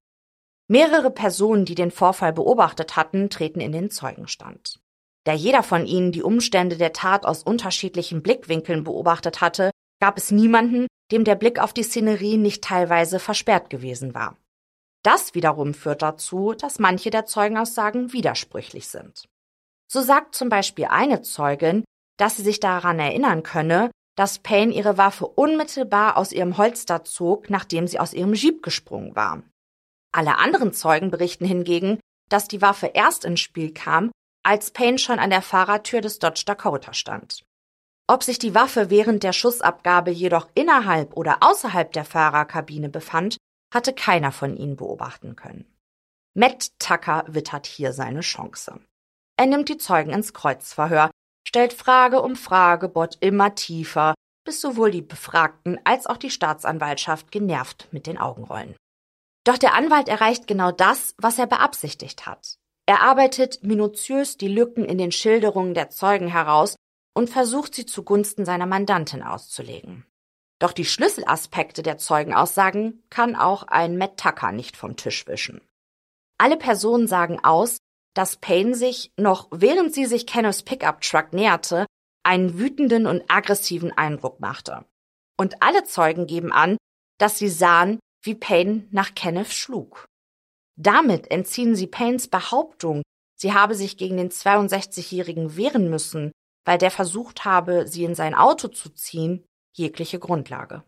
Mehrere 0.68 1.12
Personen, 1.12 1.66
die 1.66 1.76
den 1.76 1.92
Vorfall 1.92 2.34
beobachtet 2.34 2.96
hatten, 2.96 3.30
treten 3.30 3.60
in 3.62 3.72
den 3.72 3.92
Zeugenstand. 3.92 4.83
Da 5.26 5.34
jeder 5.34 5.64
von 5.64 5.86
ihnen 5.86 6.12
die 6.12 6.24
Umstände 6.24 6.78
der 6.78 6.94
Tat 6.94 7.26
aus 7.26 7.44
unterschiedlichen 7.44 8.22
Blickwinkeln 8.22 8.84
beobachtet 8.84 9.42
hatte, 9.42 9.72
gab 10.02 10.18
es 10.18 10.32
niemanden, 10.32 10.88
dem 11.12 11.24
der 11.24 11.36
Blick 11.36 11.60
auf 11.60 11.74
die 11.74 11.84
Szenerie 11.84 12.38
nicht 12.38 12.64
teilweise 12.64 13.20
versperrt 13.20 13.70
gewesen 13.70 14.14
war. 14.14 14.38
Das 15.04 15.34
wiederum 15.34 15.74
führt 15.74 16.02
dazu, 16.02 16.54
dass 16.54 16.80
manche 16.80 17.10
der 17.10 17.26
Zeugenaussagen 17.26 18.14
widersprüchlich 18.14 18.88
sind. 18.88 19.26
So 19.92 20.02
sagt 20.02 20.34
zum 20.36 20.50
Beispiel 20.50 20.86
eine 20.86 21.22
Zeugin, 21.22 21.84
dass 22.18 22.38
sie 22.38 22.44
sich 22.44 22.60
daran 22.60 23.00
erinnern 23.00 23.44
könne, 23.44 23.92
dass 24.16 24.40
Payne 24.40 24.74
ihre 24.74 24.98
Waffe 24.98 25.28
unmittelbar 25.28 26.18
aus 26.18 26.32
ihrem 26.32 26.58
Holster 26.58 27.04
zog, 27.04 27.50
nachdem 27.50 27.88
sie 27.88 28.00
aus 28.00 28.14
ihrem 28.14 28.34
Jeep 28.34 28.62
gesprungen 28.62 29.16
war. 29.16 29.44
Alle 30.12 30.38
anderen 30.38 30.74
Zeugen 30.74 31.12
berichten 31.12 31.46
hingegen, 31.46 32.00
dass 32.30 32.48
die 32.48 32.62
Waffe 32.62 32.88
erst 32.88 33.26
ins 33.26 33.40
Spiel 33.40 33.74
kam, 33.74 34.12
als 34.44 34.72
Payne 34.72 34.98
schon 34.98 35.20
an 35.20 35.30
der 35.30 35.42
Fahrertür 35.42 36.02
des 36.02 36.20
Dodge 36.20 36.44
Dakota 36.46 36.94
stand. 36.94 37.44
Ob 38.08 38.24
sich 38.24 38.38
die 38.38 38.54
Waffe 38.54 38.90
während 38.90 39.24
der 39.24 39.34
Schussabgabe 39.34 40.12
jedoch 40.12 40.50
innerhalb 40.56 41.16
oder 41.16 41.38
außerhalb 41.42 41.92
der 41.94 42.06
Fahrerkabine 42.06 42.90
befand, 42.90 43.38
hatte 43.74 43.94
keiner 43.94 44.32
von 44.32 44.56
ihnen 44.56 44.76
beobachten 44.76 45.36
können. 45.36 45.66
Matt 46.36 46.78
Tucker 46.80 47.24
wittert 47.28 47.66
hier 47.66 47.94
seine 47.94 48.22
Chance. 48.22 48.80
Er 49.38 49.46
nimmt 49.46 49.70
die 49.70 49.78
Zeugen 49.78 50.12
ins 50.12 50.34
Kreuzverhör, 50.34 51.10
stellt 51.48 51.74
Frage 51.74 52.22
um 52.22 52.36
Frage, 52.36 52.90
bohrt 52.90 53.18
immer 53.22 53.56
tiefer, 53.56 54.14
bis 54.46 54.60
sowohl 54.60 54.92
die 54.92 55.02
Befragten 55.02 55.80
als 55.86 56.06
auch 56.06 56.18
die 56.18 56.30
Staatsanwaltschaft 56.30 57.32
genervt 57.32 57.88
mit 57.92 58.06
den 58.08 58.18
Augen 58.18 58.44
rollen. 58.44 58.76
Doch 59.46 59.58
der 59.58 59.74
Anwalt 59.74 60.08
erreicht 60.08 60.48
genau 60.48 60.72
das, 60.72 61.16
was 61.18 61.40
er 61.40 61.48
beabsichtigt 61.48 62.26
hat. 62.26 62.58
Er 62.86 63.02
arbeitet 63.02 63.64
minutiös 63.64 64.38
die 64.38 64.50
Lücken 64.50 64.86
in 64.86 64.98
den 64.98 65.12
Schilderungen 65.12 65.74
der 65.74 65.90
Zeugen 65.90 66.28
heraus 66.28 66.76
und 67.14 67.30
versucht 67.30 67.76
sie 67.76 67.86
zugunsten 67.86 68.46
seiner 68.46 68.66
Mandantin 68.66 69.24
auszulegen. 69.24 70.06
Doch 70.60 70.74
die 70.74 70.86
Schlüsselaspekte 70.86 71.84
der 71.84 71.98
Zeugenaussagen 71.98 73.04
kann 73.10 73.36
auch 73.36 73.64
ein 73.64 73.98
Matt 73.98 74.20
Tucker 74.20 74.52
nicht 74.52 74.78
vom 74.78 74.96
Tisch 74.96 75.28
wischen. 75.28 75.62
Alle 76.38 76.58
Personen 76.58 77.08
sagen 77.08 77.44
aus, 77.44 77.78
dass 78.14 78.38
Payne 78.38 78.76
sich, 78.76 79.12
noch 79.18 79.48
während 79.52 79.94
sie 79.94 80.06
sich 80.06 80.28
Kenneths 80.28 80.64
Pickup-Truck 80.64 81.34
näherte, 81.34 81.86
einen 82.24 82.58
wütenden 82.58 83.08
und 83.08 83.24
aggressiven 83.28 83.92
Eindruck 83.92 84.40
machte. 84.40 84.86
Und 85.38 85.62
alle 85.62 85.84
Zeugen 85.84 86.28
geben 86.28 86.52
an, 86.52 86.78
dass 87.18 87.38
sie 87.38 87.50
sahen, 87.50 88.00
wie 88.22 88.36
Payne 88.36 88.88
nach 88.92 89.16
Kenneth 89.16 89.52
schlug. 89.52 90.06
Damit 90.76 91.30
entziehen 91.32 91.76
sie 91.76 91.88
Paynes 91.88 92.28
Behauptung, 92.28 93.04
sie 93.36 93.54
habe 93.54 93.76
sich 93.76 93.98
gegen 93.98 94.18
den 94.18 94.30
62-Jährigen 94.30 95.56
wehren 95.56 95.90
müssen, 95.90 96.32
weil 96.66 96.78
der 96.78 96.92
versucht 96.92 97.46
habe, 97.46 97.88
sie 97.88 98.04
in 98.04 98.16
sein 98.16 98.34
Auto 98.34 98.68
zu 98.68 98.90
ziehen, 98.90 99.46
jegliche 99.76 100.20
Grundlage. 100.20 100.84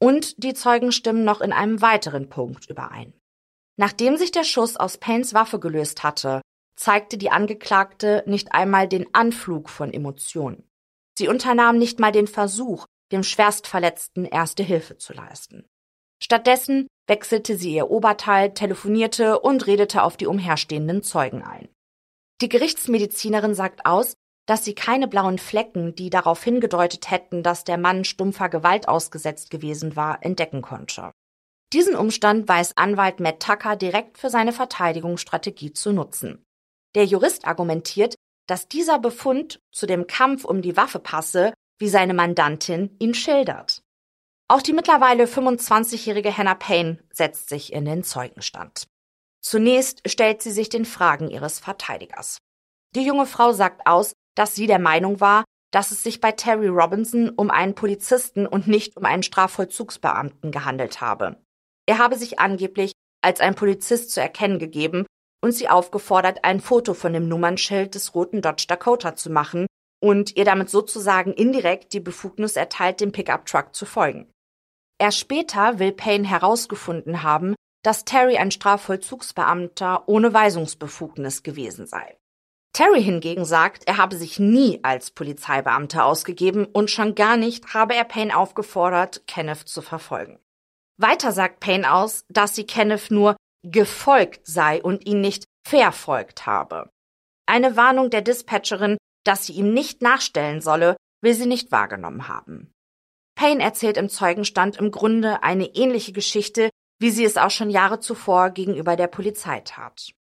Und 0.00 0.42
die 0.42 0.54
Zeugen 0.54 0.92
stimmen 0.92 1.24
noch 1.24 1.40
in 1.40 1.52
einem 1.52 1.80
weiteren 1.80 2.28
Punkt 2.28 2.68
überein. 2.68 3.14
Nachdem 3.78 4.16
sich 4.16 4.32
der 4.32 4.44
Schuss 4.44 4.76
aus 4.76 4.98
Paynes 4.98 5.32
Waffe 5.32 5.58
gelöst 5.58 6.02
hatte, 6.02 6.42
zeigte 6.76 7.16
die 7.16 7.30
Angeklagte 7.30 8.22
nicht 8.26 8.52
einmal 8.52 8.88
den 8.88 9.14
Anflug 9.14 9.68
von 9.68 9.92
Emotionen. 9.92 10.68
Sie 11.16 11.28
unternahm 11.28 11.78
nicht 11.78 12.00
mal 12.00 12.12
den 12.12 12.26
Versuch, 12.26 12.86
dem 13.12 13.22
Schwerstverletzten 13.22 14.24
erste 14.24 14.62
Hilfe 14.62 14.96
zu 14.98 15.12
leisten. 15.12 15.66
Stattdessen 16.22 16.88
wechselte 17.06 17.56
sie 17.56 17.74
ihr 17.74 17.90
Oberteil, 17.90 18.54
telefonierte 18.54 19.40
und 19.40 19.66
redete 19.66 20.02
auf 20.02 20.16
die 20.16 20.26
umherstehenden 20.26 21.02
Zeugen 21.02 21.42
ein. 21.42 21.68
Die 22.40 22.48
Gerichtsmedizinerin 22.48 23.54
sagt 23.54 23.86
aus, 23.86 24.14
dass 24.46 24.64
sie 24.64 24.74
keine 24.74 25.06
blauen 25.06 25.38
Flecken, 25.38 25.94
die 25.94 26.10
darauf 26.10 26.42
hingedeutet 26.42 27.10
hätten, 27.10 27.42
dass 27.42 27.64
der 27.64 27.78
Mann 27.78 28.04
stumpfer 28.04 28.48
Gewalt 28.48 28.88
ausgesetzt 28.88 29.50
gewesen 29.50 29.94
war, 29.94 30.24
entdecken 30.24 30.62
konnte. 30.62 31.12
Diesen 31.72 31.94
Umstand 31.94 32.48
weiß 32.48 32.76
Anwalt 32.76 33.20
Matt 33.20 33.40
Tucker 33.40 33.76
direkt 33.76 34.18
für 34.18 34.28
seine 34.28 34.52
Verteidigungsstrategie 34.52 35.72
zu 35.72 35.92
nutzen. 35.92 36.44
Der 36.94 37.04
Jurist 37.04 37.46
argumentiert, 37.46 38.14
dass 38.46 38.68
dieser 38.68 38.98
Befund 38.98 39.60
zu 39.70 39.86
dem 39.86 40.06
Kampf 40.06 40.44
um 40.44 40.60
die 40.60 40.76
Waffe 40.76 40.98
passe, 40.98 41.54
wie 41.78 41.88
seine 41.88 42.12
Mandantin 42.12 42.94
ihn 42.98 43.14
schildert. 43.14 43.81
Auch 44.52 44.60
die 44.60 44.74
mittlerweile 44.74 45.24
25-jährige 45.24 46.36
Hannah 46.36 46.54
Payne 46.54 46.98
setzt 47.10 47.48
sich 47.48 47.72
in 47.72 47.86
den 47.86 48.04
Zeugenstand. 48.04 48.86
Zunächst 49.40 50.06
stellt 50.06 50.42
sie 50.42 50.50
sich 50.50 50.68
den 50.68 50.84
Fragen 50.84 51.30
ihres 51.30 51.58
Verteidigers. 51.58 52.36
Die 52.94 53.00
junge 53.00 53.24
Frau 53.24 53.52
sagt 53.52 53.86
aus, 53.86 54.12
dass 54.34 54.54
sie 54.54 54.66
der 54.66 54.78
Meinung 54.78 55.20
war, 55.20 55.44
dass 55.70 55.90
es 55.90 56.02
sich 56.02 56.20
bei 56.20 56.32
Terry 56.32 56.68
Robinson 56.68 57.30
um 57.30 57.50
einen 57.50 57.74
Polizisten 57.74 58.46
und 58.46 58.68
nicht 58.68 58.94
um 58.98 59.06
einen 59.06 59.22
Strafvollzugsbeamten 59.22 60.50
gehandelt 60.50 61.00
habe. 61.00 61.42
Er 61.86 61.96
habe 61.96 62.18
sich 62.18 62.38
angeblich 62.38 62.92
als 63.22 63.40
ein 63.40 63.54
Polizist 63.54 64.10
zu 64.10 64.20
erkennen 64.20 64.58
gegeben 64.58 65.06
und 65.42 65.52
sie 65.52 65.70
aufgefordert, 65.70 66.44
ein 66.44 66.60
Foto 66.60 66.92
von 66.92 67.14
dem 67.14 67.26
Nummernschild 67.26 67.94
des 67.94 68.14
roten 68.14 68.42
Dodge 68.42 68.66
Dakota 68.68 69.16
zu 69.16 69.30
machen 69.30 69.66
und 70.02 70.36
ihr 70.36 70.44
damit 70.44 70.68
sozusagen 70.68 71.32
indirekt 71.32 71.94
die 71.94 72.00
Befugnis 72.00 72.56
erteilt, 72.56 73.00
dem 73.00 73.12
Pickup-Truck 73.12 73.74
zu 73.74 73.86
folgen. 73.86 74.28
Erst 75.02 75.18
später 75.18 75.80
will 75.80 75.90
Payne 75.90 76.28
herausgefunden 76.28 77.24
haben, 77.24 77.56
dass 77.82 78.04
Terry 78.04 78.36
ein 78.36 78.52
Strafvollzugsbeamter 78.52 80.08
ohne 80.08 80.32
Weisungsbefugnis 80.32 81.42
gewesen 81.42 81.88
sei. 81.88 82.16
Terry 82.72 83.02
hingegen 83.02 83.44
sagt, 83.44 83.88
er 83.88 83.96
habe 83.96 84.14
sich 84.14 84.38
nie 84.38 84.78
als 84.84 85.10
Polizeibeamter 85.10 86.04
ausgegeben 86.04 86.66
und 86.66 86.88
schon 86.88 87.16
gar 87.16 87.36
nicht 87.36 87.74
habe 87.74 87.96
er 87.96 88.04
Payne 88.04 88.36
aufgefordert, 88.36 89.26
Kenneth 89.26 89.68
zu 89.68 89.82
verfolgen. 89.82 90.38
Weiter 90.98 91.32
sagt 91.32 91.58
Payne 91.58 91.92
aus, 91.92 92.24
dass 92.28 92.54
sie 92.54 92.64
Kenneth 92.64 93.10
nur 93.10 93.34
gefolgt 93.64 94.46
sei 94.46 94.80
und 94.80 95.04
ihn 95.04 95.20
nicht 95.20 95.46
verfolgt 95.66 96.46
habe. 96.46 96.90
Eine 97.44 97.76
Warnung 97.76 98.10
der 98.10 98.22
Dispatcherin, 98.22 98.98
dass 99.24 99.46
sie 99.46 99.54
ihm 99.54 99.74
nicht 99.74 100.00
nachstellen 100.00 100.60
solle, 100.60 100.96
will 101.22 101.34
sie 101.34 101.46
nicht 101.46 101.72
wahrgenommen 101.72 102.28
haben. 102.28 102.72
Payne 103.34 103.62
erzählt 103.62 103.96
im 103.96 104.08
Zeugenstand 104.08 104.76
im 104.76 104.90
Grunde 104.90 105.42
eine 105.42 105.66
ähnliche 105.74 106.12
Geschichte, 106.12 106.70
wie 106.98 107.10
sie 107.10 107.24
es 107.24 107.36
auch 107.36 107.50
schon 107.50 107.70
Jahre 107.70 108.00
zuvor 108.00 108.50
gegenüber 108.50 108.96
der 108.96 109.08
Polizei 109.08 109.60
tat. 109.60 110.12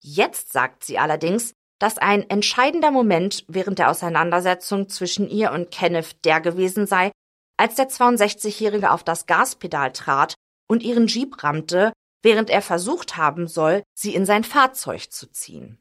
Jetzt 0.00 0.52
sagt 0.52 0.84
sie 0.84 0.98
allerdings, 0.98 1.52
dass 1.78 1.98
ein 1.98 2.28
entscheidender 2.30 2.90
Moment 2.90 3.44
während 3.48 3.78
der 3.78 3.90
Auseinandersetzung 3.90 4.88
zwischen 4.88 5.28
ihr 5.28 5.52
und 5.52 5.70
Kenneth 5.70 6.24
der 6.24 6.40
gewesen 6.40 6.86
sei, 6.86 7.10
als 7.56 7.74
der 7.74 7.88
62-Jährige 7.88 8.90
auf 8.90 9.04
das 9.04 9.26
Gaspedal 9.26 9.92
trat 9.92 10.34
und 10.68 10.82
ihren 10.82 11.06
Jeep 11.06 11.42
rammte, 11.42 11.92
während 12.22 12.50
er 12.50 12.62
versucht 12.62 13.16
haben 13.16 13.46
soll, 13.46 13.82
sie 13.94 14.14
in 14.14 14.26
sein 14.26 14.44
Fahrzeug 14.44 15.10
zu 15.10 15.30
ziehen. 15.30 15.78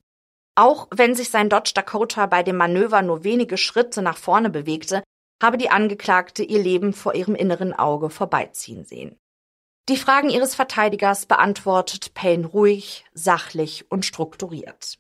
Auch 0.56 0.88
wenn 0.92 1.16
sich 1.16 1.30
sein 1.30 1.50
Dodge 1.50 1.72
Dakota 1.74 2.26
bei 2.26 2.44
dem 2.44 2.58
Manöver 2.58 3.02
nur 3.02 3.24
wenige 3.24 3.58
Schritte 3.58 4.02
nach 4.02 4.18
vorne 4.18 4.50
bewegte, 4.50 5.04
habe 5.42 5.58
die 5.58 5.70
Angeklagte 5.70 6.44
ihr 6.44 6.62
Leben 6.62 6.94
vor 6.94 7.16
ihrem 7.16 7.36
inneren 7.36 7.74
Auge 7.74 8.10
vorbeiziehen 8.10 8.86
sehen. 8.86 9.18
Die 9.90 9.98
Fragen 9.98 10.30
ihres 10.30 10.54
Verteidigers 10.56 11.26
beantwortet 11.26 12.14
Payne 12.14 12.46
ruhig, 12.46 13.04
sachlich 13.14 13.90
und 13.90 14.06
strukturiert. 14.06 15.00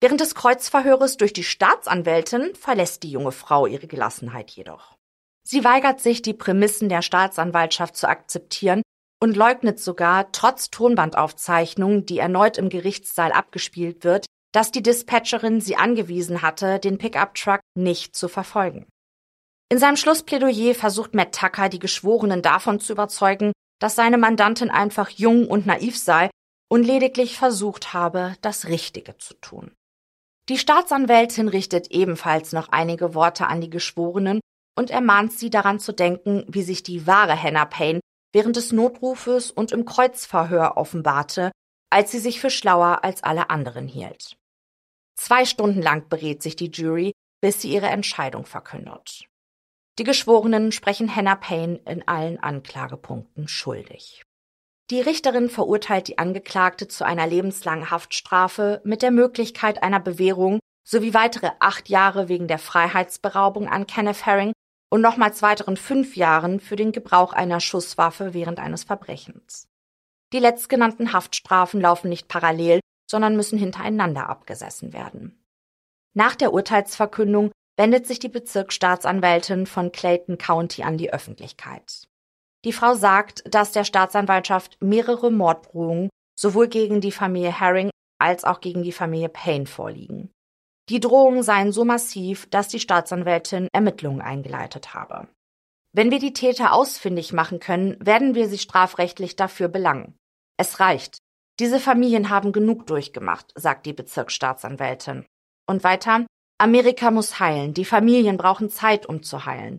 Während 0.00 0.20
des 0.20 0.34
Kreuzverhöres 0.34 1.16
durch 1.16 1.32
die 1.32 1.42
Staatsanwältin 1.42 2.54
verlässt 2.54 3.02
die 3.02 3.10
junge 3.10 3.32
Frau 3.32 3.66
ihre 3.66 3.88
Gelassenheit 3.88 4.50
jedoch. 4.50 4.96
Sie 5.42 5.64
weigert 5.64 6.00
sich, 6.00 6.22
die 6.22 6.34
Prämissen 6.34 6.88
der 6.88 7.02
Staatsanwaltschaft 7.02 7.96
zu 7.96 8.06
akzeptieren 8.06 8.82
und 9.20 9.36
leugnet 9.36 9.80
sogar, 9.80 10.30
trotz 10.30 10.70
Tonbandaufzeichnung, 10.70 12.04
die 12.04 12.18
erneut 12.18 12.58
im 12.58 12.68
Gerichtssaal 12.68 13.32
abgespielt 13.32 14.04
wird, 14.04 14.26
dass 14.52 14.70
die 14.70 14.82
Dispatcherin 14.82 15.60
sie 15.60 15.76
angewiesen 15.76 16.42
hatte, 16.42 16.78
den 16.78 16.98
Pickup-Truck 16.98 17.60
nicht 17.74 18.14
zu 18.14 18.28
verfolgen. 18.28 18.86
In 19.70 19.78
seinem 19.78 19.96
Schlussplädoyer 19.96 20.74
versucht 20.74 21.14
Matt 21.14 21.34
Tucker, 21.34 21.68
die 21.68 21.78
Geschworenen 21.78 22.40
davon 22.40 22.80
zu 22.80 22.92
überzeugen, 22.92 23.52
dass 23.80 23.94
seine 23.94 24.18
Mandantin 24.18 24.70
einfach 24.70 25.10
jung 25.10 25.46
und 25.46 25.66
naiv 25.66 25.98
sei 25.98 26.30
und 26.70 26.84
lediglich 26.84 27.36
versucht 27.36 27.92
habe, 27.92 28.34
das 28.40 28.66
Richtige 28.66 29.18
zu 29.18 29.34
tun. 29.34 29.72
Die 30.48 30.58
Staatsanwältin 30.58 31.48
richtet 31.48 31.90
ebenfalls 31.90 32.52
noch 32.52 32.70
einige 32.70 33.14
Worte 33.14 33.46
an 33.46 33.60
die 33.60 33.68
Geschworenen 33.68 34.40
und 34.76 34.90
ermahnt 34.90 35.32
sie 35.32 35.50
daran 35.50 35.78
zu 35.78 35.92
denken, 35.92 36.44
wie 36.48 36.62
sich 36.62 36.82
die 36.82 37.06
wahre 37.06 37.40
Hannah 37.40 37.66
Payne 37.66 38.00
während 38.32 38.56
des 38.56 38.72
Notrufes 38.72 39.50
und 39.50 39.72
im 39.72 39.84
Kreuzverhör 39.84 40.76
offenbarte, 40.76 41.52
als 41.90 42.10
sie 42.10 42.18
sich 42.18 42.40
für 42.40 42.50
schlauer 42.50 43.04
als 43.04 43.22
alle 43.22 43.50
anderen 43.50 43.86
hielt. 43.86 44.36
Zwei 45.18 45.44
Stunden 45.44 45.82
lang 45.82 46.08
berät 46.08 46.42
sich 46.42 46.56
die 46.56 46.70
Jury, 46.70 47.12
bis 47.42 47.60
sie 47.60 47.72
ihre 47.72 47.88
Entscheidung 47.88 48.46
verkündet. 48.46 49.27
Die 49.98 50.04
Geschworenen 50.04 50.70
sprechen 50.70 51.14
Hannah 51.14 51.34
Payne 51.34 51.80
in 51.84 52.06
allen 52.06 52.38
Anklagepunkten 52.38 53.48
schuldig. 53.48 54.22
Die 54.90 55.00
Richterin 55.00 55.50
verurteilt 55.50 56.06
die 56.06 56.18
Angeklagte 56.18 56.86
zu 56.86 57.04
einer 57.04 57.26
lebenslangen 57.26 57.90
Haftstrafe 57.90 58.80
mit 58.84 59.02
der 59.02 59.10
Möglichkeit 59.10 59.82
einer 59.82 59.98
Bewährung 59.98 60.60
sowie 60.88 61.14
weitere 61.14 61.50
acht 61.58 61.88
Jahre 61.88 62.28
wegen 62.28 62.46
der 62.46 62.60
Freiheitsberaubung 62.60 63.68
an 63.68 63.88
Kenneth 63.88 64.24
Herring 64.24 64.52
und 64.88 65.00
nochmals 65.00 65.42
weiteren 65.42 65.76
fünf 65.76 66.16
Jahren 66.16 66.60
für 66.60 66.76
den 66.76 66.92
Gebrauch 66.92 67.32
einer 67.32 67.60
Schusswaffe 67.60 68.32
während 68.32 68.60
eines 68.60 68.84
Verbrechens. 68.84 69.66
Die 70.32 70.38
letztgenannten 70.38 71.12
Haftstrafen 71.12 71.80
laufen 71.80 72.08
nicht 72.08 72.28
parallel, 72.28 72.80
sondern 73.10 73.34
müssen 73.34 73.58
hintereinander 73.58 74.28
abgesessen 74.28 74.92
werden. 74.92 75.44
Nach 76.14 76.36
der 76.36 76.52
Urteilsverkündung 76.52 77.50
wendet 77.78 78.06
sich 78.06 78.18
die 78.18 78.28
Bezirksstaatsanwältin 78.28 79.66
von 79.66 79.92
Clayton 79.92 80.36
County 80.36 80.82
an 80.82 80.98
die 80.98 81.12
Öffentlichkeit. 81.12 82.08
Die 82.64 82.72
Frau 82.72 82.94
sagt, 82.94 83.42
dass 83.54 83.72
der 83.72 83.84
Staatsanwaltschaft 83.84 84.82
mehrere 84.82 85.30
Morddrohungen 85.30 86.10
sowohl 86.38 86.68
gegen 86.68 87.00
die 87.00 87.12
Familie 87.12 87.58
Herring 87.58 87.90
als 88.20 88.44
auch 88.44 88.60
gegen 88.60 88.82
die 88.82 88.92
Familie 88.92 89.28
Payne 89.28 89.66
vorliegen. 89.66 90.30
Die 90.88 91.00
Drohungen 91.00 91.42
seien 91.42 91.70
so 91.70 91.84
massiv, 91.84 92.48
dass 92.50 92.68
die 92.68 92.80
Staatsanwältin 92.80 93.68
Ermittlungen 93.72 94.20
eingeleitet 94.20 94.94
habe. 94.94 95.28
Wenn 95.92 96.10
wir 96.10 96.18
die 96.18 96.32
Täter 96.32 96.72
ausfindig 96.72 97.32
machen 97.32 97.60
können, 97.60 97.96
werden 98.04 98.34
wir 98.34 98.48
sie 98.48 98.58
strafrechtlich 98.58 99.36
dafür 99.36 99.68
belangen. 99.68 100.16
Es 100.56 100.80
reicht. 100.80 101.18
Diese 101.60 101.80
Familien 101.80 102.28
haben 102.28 102.52
genug 102.52 102.86
durchgemacht, 102.86 103.52
sagt 103.54 103.86
die 103.86 103.92
Bezirksstaatsanwältin. 103.92 105.26
Und 105.66 105.84
weiter, 105.84 106.26
Amerika 106.58 107.10
muss 107.10 107.38
heilen, 107.38 107.72
die 107.72 107.84
Familien 107.84 108.36
brauchen 108.36 108.68
Zeit, 108.68 109.06
um 109.06 109.22
zu 109.22 109.46
heilen. 109.46 109.78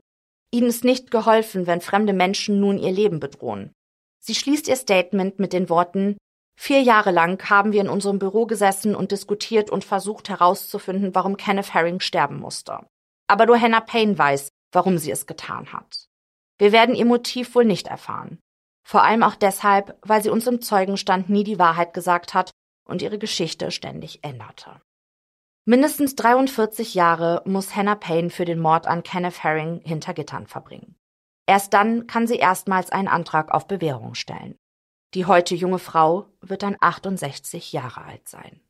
Ihnen 0.52 0.68
ist 0.68 0.84
nicht 0.84 1.12
geholfen, 1.12 1.68
wenn 1.68 1.82
fremde 1.82 2.14
Menschen 2.14 2.60
nun 2.60 2.78
ihr 2.78 2.92
Leben 2.92 3.20
bedrohen. 3.20 3.72
Sie 4.20 4.36
schließt 4.36 4.68
ihr 4.68 4.76
Statement 4.76 5.40
mit 5.40 5.54
den 5.54 5.70
Worten 5.70 6.18
Vier 6.62 6.82
Jahre 6.82 7.12
lang 7.12 7.50
haben 7.50 7.72
wir 7.72 7.80
in 7.80 7.88
unserem 7.88 8.20
Büro 8.20 8.46
gesessen 8.46 8.94
und 8.94 9.12
diskutiert 9.12 9.70
und 9.70 9.86
versucht 9.86 10.28
herauszufinden, 10.28 11.16
warum 11.16 11.38
Kenneth 11.38 11.74
Herring 11.74 12.02
sterben 12.02 12.38
musste. 12.38 12.86
Aber 13.28 13.46
nur 13.46 13.58
Hannah 13.58 13.80
Payne 13.80 14.18
weiß, 14.18 14.50
warum 14.74 14.98
sie 14.98 15.10
es 15.10 15.26
getan 15.26 15.72
hat. 15.72 16.10
Wir 16.58 16.74
werden 16.74 16.96
ihr 16.96 17.06
Motiv 17.06 17.56
wohl 17.56 17.64
nicht 17.64 17.88
erfahren. 17.88 18.40
Vor 18.86 19.04
allem 19.04 19.24
auch 19.24 19.36
deshalb, 19.36 19.98
weil 20.02 20.22
sie 20.22 20.30
uns 20.30 20.48
im 20.48 20.62
Zeugenstand 20.62 21.30
nie 21.30 21.46
die 21.46 21.60
Wahrheit 21.60 21.94
gesagt 21.94 22.34
hat 22.34 22.52
und 22.84 23.02
ihre 23.02 23.20
Geschichte 23.20 23.72
ständig 23.72 24.22
änderte. 24.26 24.82
Mindestens 25.70 26.16
43 26.16 26.96
Jahre 26.96 27.44
muss 27.46 27.76
Hannah 27.76 27.94
Payne 27.94 28.32
für 28.32 28.44
den 28.44 28.60
Mord 28.60 28.88
an 28.88 29.04
Kenneth 29.04 29.44
Herring 29.44 29.82
hinter 29.86 30.16
Gittern 30.16 30.48
verbringen. 30.48 30.96
Erst 31.46 31.76
dann 31.76 32.08
kann 32.08 32.26
sie 32.26 32.38
erstmals 32.38 32.90
einen 32.90 33.08
Antrag 33.08 33.52
auf 33.52 33.68
Bewährung 33.68 34.16
stellen. 34.16 34.58
Die 35.14 35.26
heute 35.26 35.54
junge 35.54 35.78
Frau 35.78 36.26
wird 36.42 36.64
dann 36.64 36.76
68 36.80 37.72
Jahre 37.72 38.02
alt 38.04 38.28
sein. 38.28 38.62